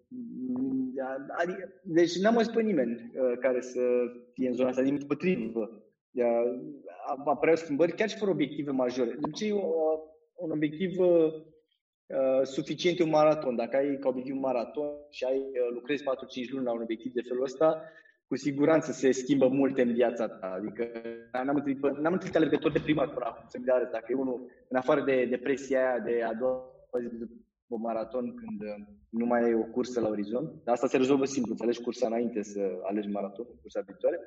[1.38, 3.82] adică, deci n-am mai pe nimeni uh, care să
[4.34, 5.82] fie în zona asta, din potrivă.
[7.26, 9.18] Apăreau schimbări chiar și fără obiective majore.
[9.20, 9.52] Deci
[10.36, 10.92] un obiectiv
[12.08, 13.56] Uh, suficient un maraton.
[13.56, 16.06] Dacă ai ca obiectiv un maraton și ai uh, lucrezi 4-5
[16.50, 17.82] luni la un obiectiv de felul ăsta,
[18.28, 20.48] cu siguranță se schimbă multe în viața ta.
[20.48, 20.88] Adică
[21.32, 23.92] n-am întâlnit, n-am întâlnit alergători de primat până acum să arăt.
[23.92, 26.64] Dacă e unul, în afară de depresia aia de a doua
[27.00, 27.08] zi
[27.68, 30.98] de un maraton când uh, nu mai ai o cursă la orizont, dar asta se
[30.98, 34.20] rezolvă simplu, îți alegi cursa înainte să alegi maraton, cursa viitoare.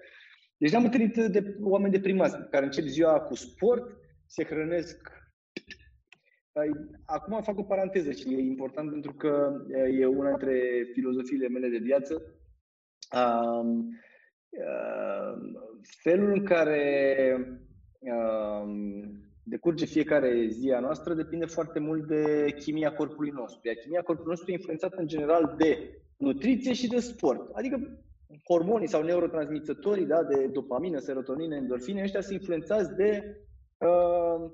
[0.57, 5.20] Deci n-am întâlnit de oameni deprimați care încep ziua cu sport, se hrănesc
[7.05, 9.53] Acum fac o paranteză și e important pentru că
[10.01, 12.22] e una dintre filozofiile mele de viață.
[13.12, 13.88] Um,
[16.03, 17.36] felul în care
[17.99, 19.20] um,
[19.51, 23.61] decurge fiecare zi a noastră depinde foarte mult de chimia corpului nostru.
[23.68, 27.51] Iar chimia corpului nostru e influențată în general de nutriție și de sport.
[27.53, 28.03] Adică
[28.44, 33.36] hormonii sau neurotransmițătorii da, de dopamină, serotonină, endorfine, ăștia sunt influențați de
[33.78, 34.51] uh,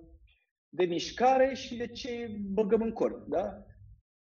[0.68, 3.26] de mișcare și de ce băgăm în corp.
[3.28, 3.64] Da?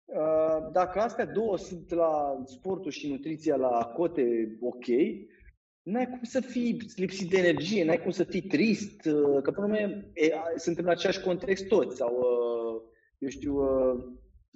[0.05, 4.87] Uh, dacă astea două sunt la sportul și nutriția la cote ok,
[5.91, 9.67] n-ai cum să fii lipsit de energie, n-ai cum să fii trist, uh, că până
[9.67, 10.05] urmă
[10.57, 12.83] suntem în același context toți sau, uh,
[13.19, 13.55] eu știu,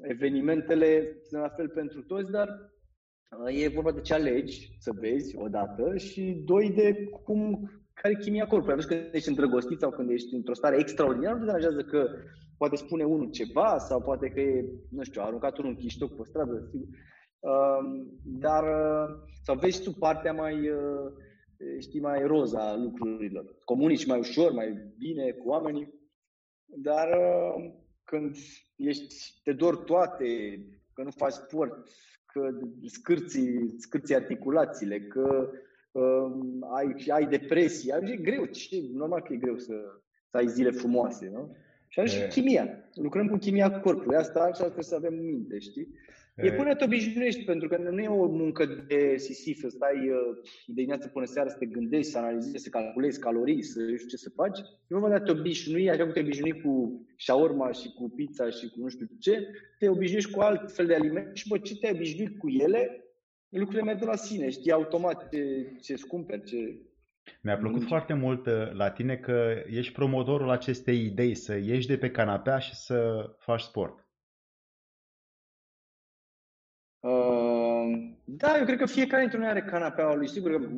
[0.01, 2.49] evenimentele sunt la fel pentru toți, dar
[3.47, 8.47] e vorba de ce alegi să vezi odată și doi de cum care e chimia
[8.47, 8.75] corpului.
[8.75, 12.09] Atunci când ești îndrăgostit sau când ești într-o stare extraordinară, nu te deranjează că
[12.57, 16.17] poate spune unul ceva sau poate că e, nu știu, a aruncat unul un chiștoc
[16.17, 16.89] pe stradă, sigur.
[17.43, 21.13] Uh, dar, uh, sau vezi tu partea mai, uh,
[21.81, 23.57] știi, mai roza a lucrurilor.
[23.65, 25.95] Comunici mai ușor, mai bine cu oamenii,
[26.65, 27.73] dar uh,
[28.05, 28.37] când
[28.77, 30.25] ești, te dor toate,
[30.93, 31.89] că nu faci sport,
[32.27, 32.49] că
[32.87, 35.51] scârții, scârții articulațiile, că
[35.93, 36.33] uh,
[36.75, 39.75] ai, ai depresie, e greu, ce, normal că e greu să,
[40.29, 41.57] să ai zile frumoase, nu?
[41.89, 42.27] Și atunci e...
[42.29, 42.91] chimia.
[42.95, 44.17] Lucrăm cu chimia corpului.
[44.17, 45.89] Asta așa trebuie să avem minte, știi?
[46.37, 50.09] E, e până te obișnuiești, pentru că nu e o muncă de sisif, să stai
[50.09, 54.09] uh, de dimineață până seara să te gândești, să analizezi, să calculezi calorii, să știu
[54.09, 54.59] ce să faci.
[54.59, 58.51] E vorba de a te obișnui, așa cum te obișnui cu shawarma și cu pizza
[58.51, 61.77] și cu nu știu ce, te obișnuiești cu alt fel de alimente și bă, ce
[61.77, 63.05] te-ai obișnuit cu ele,
[63.49, 66.57] lucrurile merg de la sine, știi automat ce, ce cumperi, ce...
[67.43, 67.87] Mi-a plăcut mm.
[67.87, 72.59] foarte mult uh, la tine că ești promotorul acestei idei, să ieși de pe canapea
[72.59, 74.07] și să faci sport.
[78.37, 80.29] Da, eu cred că fiecare dintre noi are canapeaua lui.
[80.29, 80.69] Sigur că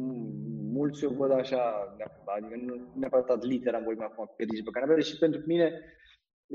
[0.72, 1.94] mulți o văd așa,
[2.24, 5.80] adică nu neapărat litera am vorbit acum pe pe canapea, deși pentru mine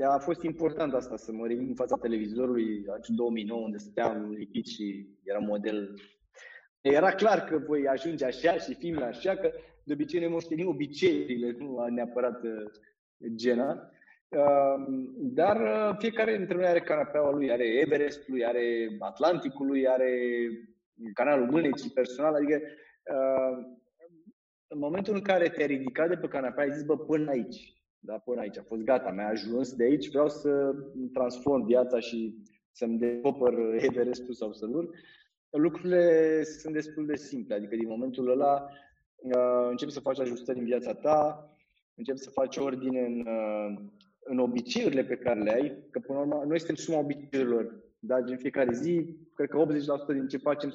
[0.02, 4.66] a fost important asta, să mă ridic în fața televizorului în 2009, unde stăteam lipit
[4.66, 5.94] și era model.
[6.80, 9.50] Era clar că voi ajunge așa și filme așa, că
[9.84, 12.70] de obicei ne moștenim obiceiurile, nu neapărat uh,
[13.34, 13.90] gena.
[14.28, 19.88] Um, dar uh, fiecare dintre noi are canapeaua lui, are Everest lui, are Atlanticul lui,
[19.88, 20.10] are
[21.14, 22.60] canalul Mânecii personal, adică
[23.14, 23.66] uh,
[24.66, 28.18] în momentul în care te-ai ridicat de pe canapea, ai zis, bă, până aici da,
[28.18, 28.58] până aici.
[28.58, 30.74] A fost gata, mi-a ajuns de aici, vreau să
[31.12, 32.34] transform viața și
[32.72, 34.94] să-mi descoper Everestul sau să urc.
[35.50, 38.66] Lucrurile sunt destul de simple, adică din momentul ăla
[39.16, 41.50] uh, începi să faci ajustări în viața ta,
[41.94, 43.78] începi să faci ordine în, uh,
[44.20, 48.16] în obiceiurile pe care le ai, că până la urmă noi suntem suma obiceiurilor, da?
[48.16, 49.66] în fiecare zi, cred că
[50.12, 50.70] 80% din ce facem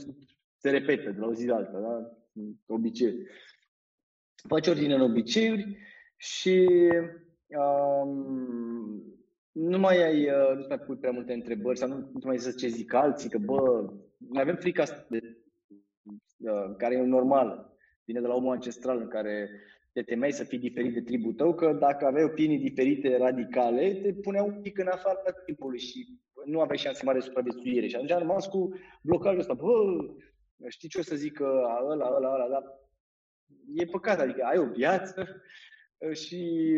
[0.58, 2.18] se repetă de la o zi la alta, da?
[2.66, 3.30] obiceiuri.
[4.48, 5.78] Faci ordine în obiceiuri,
[6.18, 6.68] și
[7.48, 9.04] um,
[9.52, 12.52] nu mai ai, uh, nu mai pui prea multe întrebări sau nu, nu mai să
[12.52, 15.38] ce zic alții, că bă, noi avem frica asta de,
[16.38, 19.50] uh, care e normal, vine de la omul ancestral în care
[19.92, 24.14] te temeai să fii diferit de tribul tău, că dacă aveai opinii diferite, radicale, te
[24.14, 27.88] punea un pic în afara tribului și nu aveai șanse mari de supraviețuire.
[27.88, 29.54] Și atunci am rămas cu blocajul ăsta.
[29.54, 29.72] Bă,
[30.68, 32.64] știi ce o să zic ăla, ăla, ăla, dar
[33.74, 35.26] e păcat, adică ai o viață,
[36.24, 36.72] și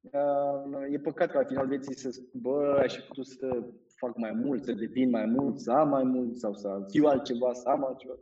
[0.00, 3.64] uh, e păcat că la final vieții să spun, bă, aș fi putut să
[3.96, 7.52] fac mai mult, să devin mai mult, să am mai mult sau să fiu altceva,
[7.52, 8.14] să am altceva.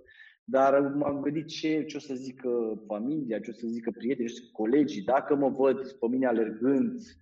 [0.45, 4.51] Dar m-am gândit ce, ce o să zică familia, ce o să zică prietenii, și
[4.53, 7.22] colegii, dacă mă văd pe mine alergând cu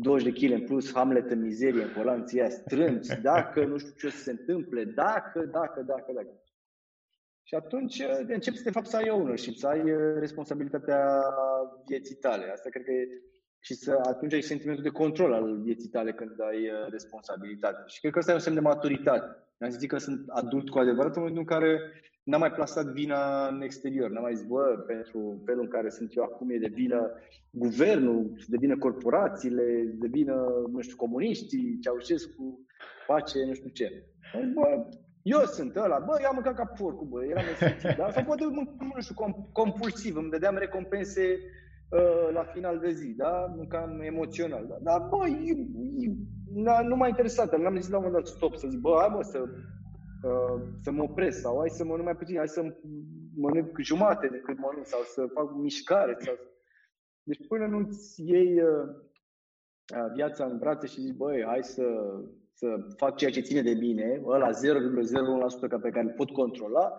[0.00, 4.06] 20 de kg în plus, Hamlet în mizerie, în colanția strângi, dacă nu știu ce
[4.06, 6.42] o să se întâmple, dacă, dacă, dacă, dacă.
[7.42, 9.82] Și atunci începi, de fapt, să ai ownership, să ai
[10.18, 11.22] responsabilitatea
[11.86, 12.50] vieții tale.
[12.52, 13.08] Asta cred că e
[13.64, 17.82] și să atunci ai sentimentul de control al vieții tale când ai responsabilitate.
[17.86, 19.36] Și cred că ăsta e un semn de maturitate.
[19.58, 21.80] Am zis că sunt adult cu adevărat în momentul în care
[22.22, 24.10] n-am mai plasat vina în exterior.
[24.10, 27.12] N-am mai zis, bă, pentru felul în care sunt eu acum e de vină
[27.50, 30.34] guvernul, de vină corporațiile, de vină,
[30.70, 32.60] nu știu, comuniștii, Ceaușescu,
[33.06, 33.92] pace, nu știu ce.
[34.54, 34.86] Bă,
[35.22, 38.10] eu sunt ăla, bă, eu am mâncat ca porcul, bă, eram esențial, da?
[38.10, 39.14] Sau poate, nu știu,
[39.52, 41.40] compulsiv, îmi dădeam recompense
[41.88, 43.46] uh, la final de zi, da?
[43.56, 44.76] Mâncam emoțional, da?
[44.80, 45.56] Dar, bă, eu,
[45.98, 46.14] eu,
[46.82, 49.22] nu m-a interesat, n-am zis la un moment dat stop, să zic, bă, hai mă
[49.22, 49.81] să Uh,
[50.82, 52.76] să mă opresc sau hai să mănânc mai puțin, hai să
[53.34, 56.16] mănânc jumate decât mănânc sau să fac mișcare.
[56.18, 56.34] Sau...
[57.22, 58.88] Deci până nu-ți iei uh,
[59.96, 61.84] uh, viața în brațe și zici, băi, hai să,
[62.52, 62.66] să
[62.96, 64.54] fac ceea ce ține de bine, ăla 0,01%
[65.82, 66.92] pe care îl pot controla,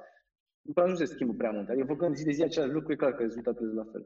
[0.62, 1.70] după nu se schimbă prea mult.
[1.70, 4.06] Adică făcând zi de zi același lucru, e clar că rezultatul este la fel.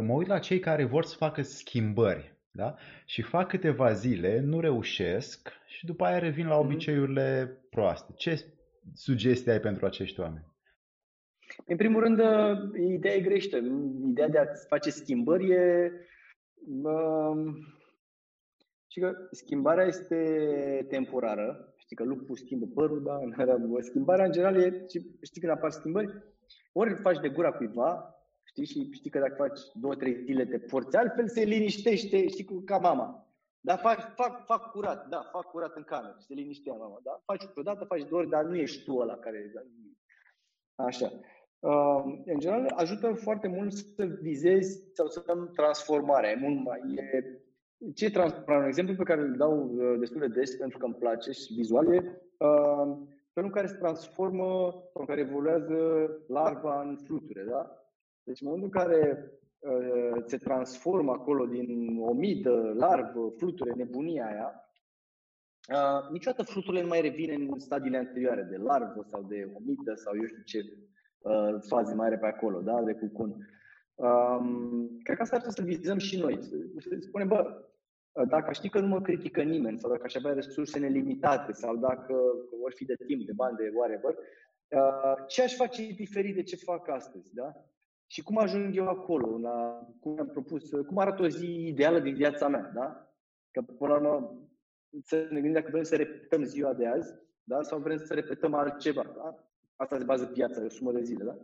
[0.00, 2.74] Mă uit la cei care vor să facă schimbări da?
[3.04, 6.64] Și fac câteva zile, nu reușesc și după aia revin la mhm.
[6.64, 8.12] obiceiurile proaste.
[8.16, 8.44] Ce
[8.94, 10.48] sugestii ai pentru acești oameni?
[11.66, 12.20] În primul rând,
[12.74, 13.56] ideea e greșită.
[14.08, 15.92] Ideea de a face schimbări e...
[16.82, 17.54] Uh,
[18.86, 20.16] și că schimbarea este
[20.88, 21.74] temporară.
[21.76, 23.18] Știi că lupul schimbă părul, da?
[23.80, 24.84] Schimbarea, în general, e...
[25.22, 26.08] Știi când apar schimbări?
[26.72, 28.64] Ori îl faci de gura cuiva, Știi?
[28.64, 32.78] Și știi că dacă faci două, trei zile te porți altfel, se liniștește, știi, ca
[32.78, 33.30] mama.
[33.60, 37.22] Da, fac, fac, fac curat, da, fac curat în cameră, se liniștea mama, da?
[37.24, 39.52] Faci o dată, faci două ori, dar nu ești tu ăla care...
[40.74, 41.12] Așa.
[41.58, 46.38] Uh, în general, ajută foarte mult să vizezi sau să dăm transformare.
[46.40, 47.40] Mult mai, e,
[47.94, 48.60] ce transformare?
[48.60, 51.52] Un exemplu pe care îl dau uh, destul de des pentru că îmi place și
[51.54, 51.98] vizual e
[52.38, 52.96] uh,
[53.32, 55.76] felul în care se transformă, în care evoluează
[56.28, 57.74] larva în fluture, da?
[58.22, 64.26] Deci în momentul în care uh, se transformă acolo din o mită, larvă, fluture, nebunia
[64.26, 64.70] aia,
[65.74, 70.16] uh, niciodată fluturile nu mai revin în stadiile anterioare, de larvă sau de omită sau
[70.16, 70.58] eu știu ce
[71.18, 73.48] uh, faze mai are pe acolo, da, de cucun.
[73.94, 76.38] Um, cred că asta ar trebui să vizăm și noi.
[76.78, 77.64] Să spunem, bă,
[78.28, 82.14] dacă știi că nu mă critică nimeni sau dacă aș avea resurse nelimitate sau dacă
[82.60, 84.14] vor fi de timp, de bani, de whatever,
[84.68, 87.52] uh, ce aș face diferit de ce fac astăzi, da?
[88.12, 92.14] Și cum ajung eu acolo, la, cum am propus, cum arată o zi ideală din
[92.14, 93.14] viața mea, da?
[93.50, 94.34] Că până la urmă
[95.04, 97.62] să ne gândim dacă vrem să repetăm ziua de azi, da?
[97.62, 99.44] Sau vrem să repetăm altceva, da?
[99.76, 101.36] Asta se bază viața, o sumă de zile, da?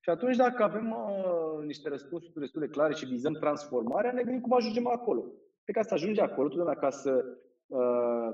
[0.00, 4.40] Și atunci dacă avem uh, niște răspunsuri destul de clare și vizăm transformarea, ne gândim
[4.40, 5.24] cum ajungem acolo.
[5.64, 7.24] Pe ca să ajungi acolo, totdeauna ca să,
[7.66, 8.28] uh,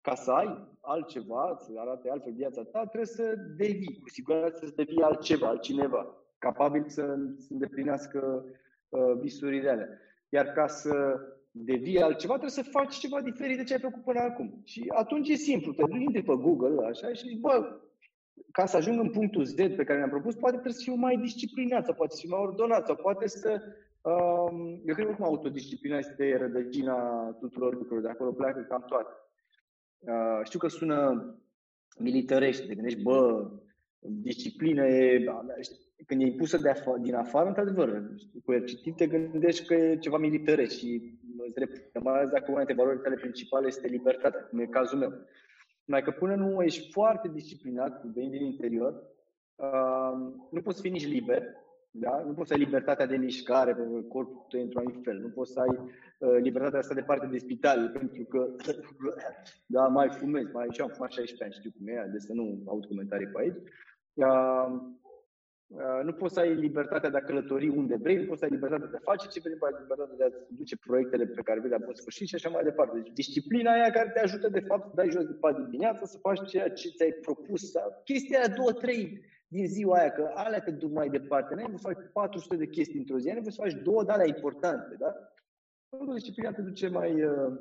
[0.00, 4.72] ca să ai altceva, să arate altfel viața ta, trebuie să devii, cu siguranță să
[4.74, 7.02] devii altceva, altcineva capabil să,
[7.38, 8.44] să îndeplinească
[8.88, 9.88] uh, visurile alea.
[10.28, 10.94] Iar ca să
[11.50, 14.60] devii altceva, trebuie să faci ceva diferit de ce ai făcut până acum.
[14.64, 17.80] Și atunci e simplu, te duci pe Google așa și zici, bă,
[18.52, 21.16] ca să ajung în punctul Z pe care mi-am propus, poate trebuie să fiu mai
[21.16, 23.60] disciplinat sau poate să fiu mai ordonat sau poate să...
[24.00, 26.96] Um, eu cred că autodisciplina este rădăcina
[27.40, 29.12] tuturor lucrurilor, de acolo pleacă cam toate.
[29.98, 30.98] Uh, știu că sună
[31.98, 33.50] militărește, te gândești, bă,
[33.98, 35.24] disciplină e,
[36.06, 38.02] când e impusă de af- din afară, într-adevăr,
[38.44, 42.74] coercitiv te gândești că e ceva militar și îți repet, mai ales dacă una dintre
[42.74, 45.12] valorile tale principale este libertatea, cum e cazul meu.
[45.84, 49.02] Mai că până nu ești foarte disciplinat, veni din interior,
[49.56, 51.42] uh, nu poți fi nici liber,
[51.90, 52.22] da?
[52.26, 55.52] nu poți să ai libertatea de mișcare pe corpul tău într-un anumit fel, nu poți
[55.52, 55.78] să ai
[56.18, 58.48] uh, libertatea asta departe de spital, pentru că
[59.66, 62.62] da, mai fumezi, mai și am fumat 16 ani, știu cum e, de să nu
[62.66, 63.56] aud comentarii pe aici.
[63.56, 63.62] Uh,
[64.14, 64.80] Uh,
[66.02, 68.86] nu poți să ai libertatea de a călători unde vrei, nu poți să ai libertatea
[68.86, 71.42] de a face ce vrei, nu poți să ai libertatea de a duce proiectele pe
[71.42, 72.98] care vrei la bun sfârșit și așa mai departe.
[72.98, 76.18] Deci disciplina aia care te ajută de fapt să dai jos de pat dimineața, să
[76.18, 80.60] faci ceea ce ți-ai propus, sau chestia aia două, trei din ziua aia, că alea
[80.60, 81.54] te duc mai departe.
[81.54, 84.12] Nu ai să faci 400 de chestii într-o zi, ai nevoie să faci două de
[84.12, 85.12] alea importante, da?
[86.14, 87.52] Disciplina te duce mai, uh,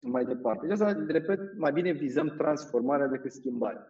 [0.00, 0.66] mai departe.
[0.66, 3.86] Deci asta, repet, mai bine vizăm transformarea decât schimbarea.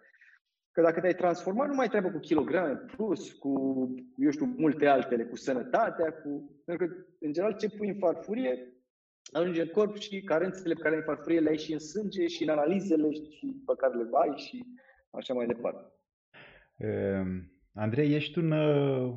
[0.79, 3.51] Că dacă te-ai transformat, nu mai trebuie cu kilograme plus, cu,
[4.17, 6.51] eu știu, multe altele, cu sănătatea, cu...
[6.65, 8.73] Pentru că, în general, ce pui în farfurie,
[9.33, 11.79] ajunge în corp și carențele pe care le ai în farfurie le ai și în
[11.79, 14.65] sânge și în analizele și pe care le ai și
[15.11, 15.93] așa mai departe.
[16.77, 17.27] Uh,
[17.75, 19.15] Andrei, ești un uh,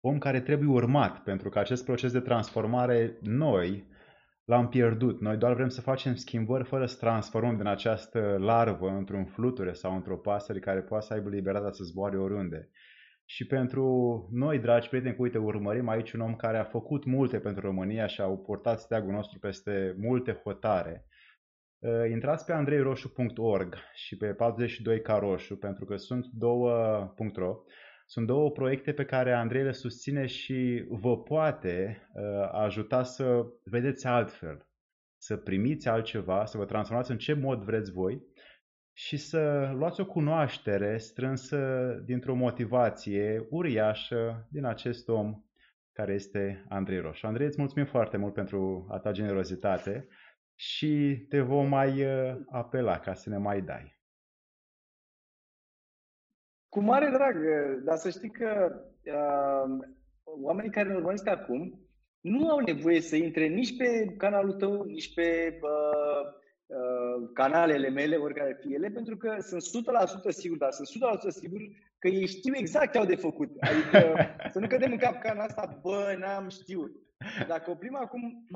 [0.00, 3.86] om care trebuie urmat pentru că acest proces de transformare noi
[4.44, 5.20] l-am pierdut.
[5.20, 9.94] Noi doar vrem să facem schimbări fără să transformăm din această larvă într-un fluture sau
[9.94, 12.70] într-o pasăre care poate să aibă libertatea să zboare oriunde.
[13.24, 13.84] Și pentru
[14.32, 18.20] noi, dragi prieteni, uite, urmărim aici un om care a făcut multe pentru România și
[18.20, 21.06] a purtat steagul nostru peste multe hotare.
[21.78, 27.54] Uh, intrați pe andreiroșu.org și pe 42 caroșu pentru că sunt două.ro
[28.06, 34.06] sunt două proiecte pe care Andrei le susține și vă poate uh, ajuta să vedeți
[34.06, 34.66] altfel,
[35.16, 38.22] să primiți altceva, să vă transformați în ce mod vreți voi
[38.92, 41.58] și să luați o cunoaștere strânsă
[42.04, 45.42] dintr-o motivație uriașă din acest om
[45.92, 47.26] care este Andrei Roșu.
[47.26, 50.08] Andrei, îți mulțumim foarte mult pentru a ta generozitate
[50.54, 53.93] și te vom mai uh, apela ca să ne mai dai.
[56.74, 57.36] Cu mare drag,
[57.84, 59.86] dar să știi că uh,
[60.24, 61.80] oamenii care ne urmăresc acum
[62.20, 66.32] nu au nevoie să intre nici pe canalul tău, nici pe uh,
[66.66, 69.86] uh, canalele mele, oricare fie ele, pentru că sunt
[70.26, 71.60] 100% sigur, dar sunt 100% sigur
[71.98, 73.50] că ei știu exact ce au de făcut.
[73.60, 74.14] Adică
[74.52, 76.92] să nu cădem în capcana asta, bă, n-am știut.
[77.48, 78.46] Dacă oprim acum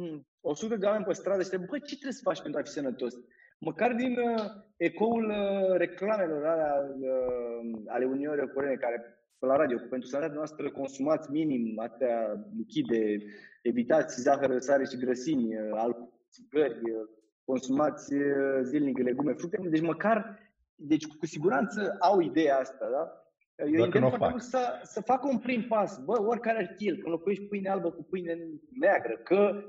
[0.40, 3.14] 100 de oameni pe stradă și bă, ce trebuie să faci pentru a fi sănătos?
[3.58, 4.44] Măcar din uh,
[4.76, 11.30] ecoul uh, reclamelor alea, uh, ale Uniunii Europene, care la radio, pentru sănătatea noastră consumați
[11.30, 13.16] minim atâtea lichide,
[13.62, 17.08] evitați zahăr, sare și grăsimi, uh, alcool, țigări, uh,
[17.44, 20.38] consumați uh, zilnic legume, fructe, deci măcar,
[20.74, 23.22] deci cu siguranță au ideea asta, da?
[23.64, 25.98] Eu îndemn foarte mult să, să facă un prim pas.
[26.04, 28.38] Bă, oricare ar fi el, că locuiești pâine albă cu pâine
[28.80, 29.64] neagră, că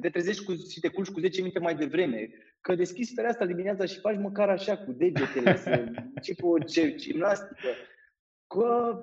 [0.00, 2.30] te trezești cu, și te culci cu 10 minute mai devreme,
[2.60, 5.84] că deschizi fereastra dimineața și faci măcar așa cu degetele, să
[6.14, 6.58] începi o
[6.96, 7.68] gimnastică,
[8.46, 9.00] că,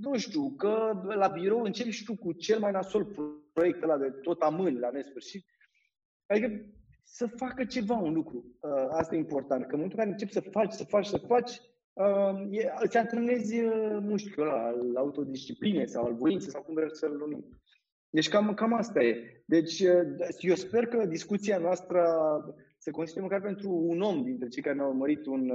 [0.00, 3.04] nu știu, că la birou începi și tu cu cel mai nasol
[3.52, 5.44] proiect ăla de tot amâni la nesfârșit.
[6.26, 6.64] Adică
[7.04, 8.44] să facă ceva un lucru.
[8.60, 9.60] Uh, asta e important.
[9.60, 11.60] Că în momentul în care începi să faci, să faci, să faci,
[11.92, 16.98] uh, e, îți antrenezi uh, mușchiul ăla al autodiscipline sau al voinței sau cum vreți
[16.98, 17.60] să-l numim.
[18.10, 19.42] Deci cam, cam asta e.
[19.46, 19.80] Deci
[20.38, 22.02] eu sper că discuția noastră
[22.82, 25.50] se consideră măcar pentru un om dintre cei care ne-au urmărit un,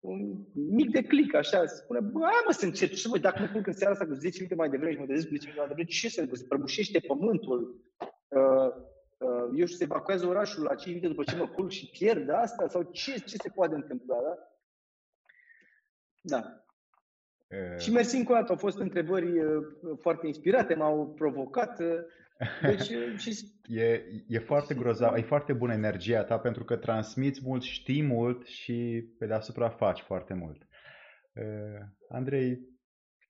[0.00, 3.48] un mic de click, așa, să spune, bă, mă, să încerc, și mă, dacă mă
[3.52, 5.60] culc în seara asta cu 10 minute mai devreme și mă trezesc cu 10 minute
[5.60, 7.84] mai devreme, ce se, se prăbușește pământul,
[8.28, 8.70] uh,
[9.18, 12.30] uh, eu știu, se evacuează orașul la 5 minute după ce mă culc și pierd
[12.30, 14.34] asta, sau ce, ce se poate întâmpla, da?
[16.20, 16.64] Da.
[17.48, 17.78] Uh...
[17.78, 19.66] Și mersi încă o dată, au fost întrebări uh,
[20.00, 21.82] foarte inspirate, m-au provocat.
[22.40, 22.90] Uh, deci,
[23.22, 23.34] și...
[23.62, 28.46] e, e foarte grozav, e foarte bună energia ta pentru că transmiți mult, știi mult
[28.46, 30.62] și pe deasupra faci foarte mult.
[31.34, 32.58] Uh, Andrei,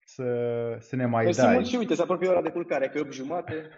[0.04, 0.24] să,
[0.80, 1.52] să ne mai Mersi dai.
[1.52, 3.54] mult și uite, se apropie ora de culcare, că e 8 jumate.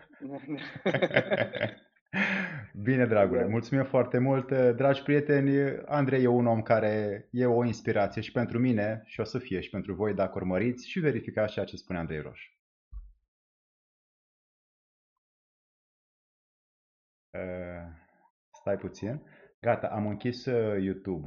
[2.82, 3.46] Bine, dragule, da.
[3.46, 4.52] mulțumim foarte mult.
[4.52, 9.24] Dragi prieteni, Andrei e un om care e o inspirație și pentru mine și o
[9.24, 12.40] să fie și pentru voi dacă urmăriți și verificați ceea ce spune Andrei Roș.
[18.52, 19.22] Stai puțin.
[19.60, 21.20] Gata, am închis uh, YouTube-ul.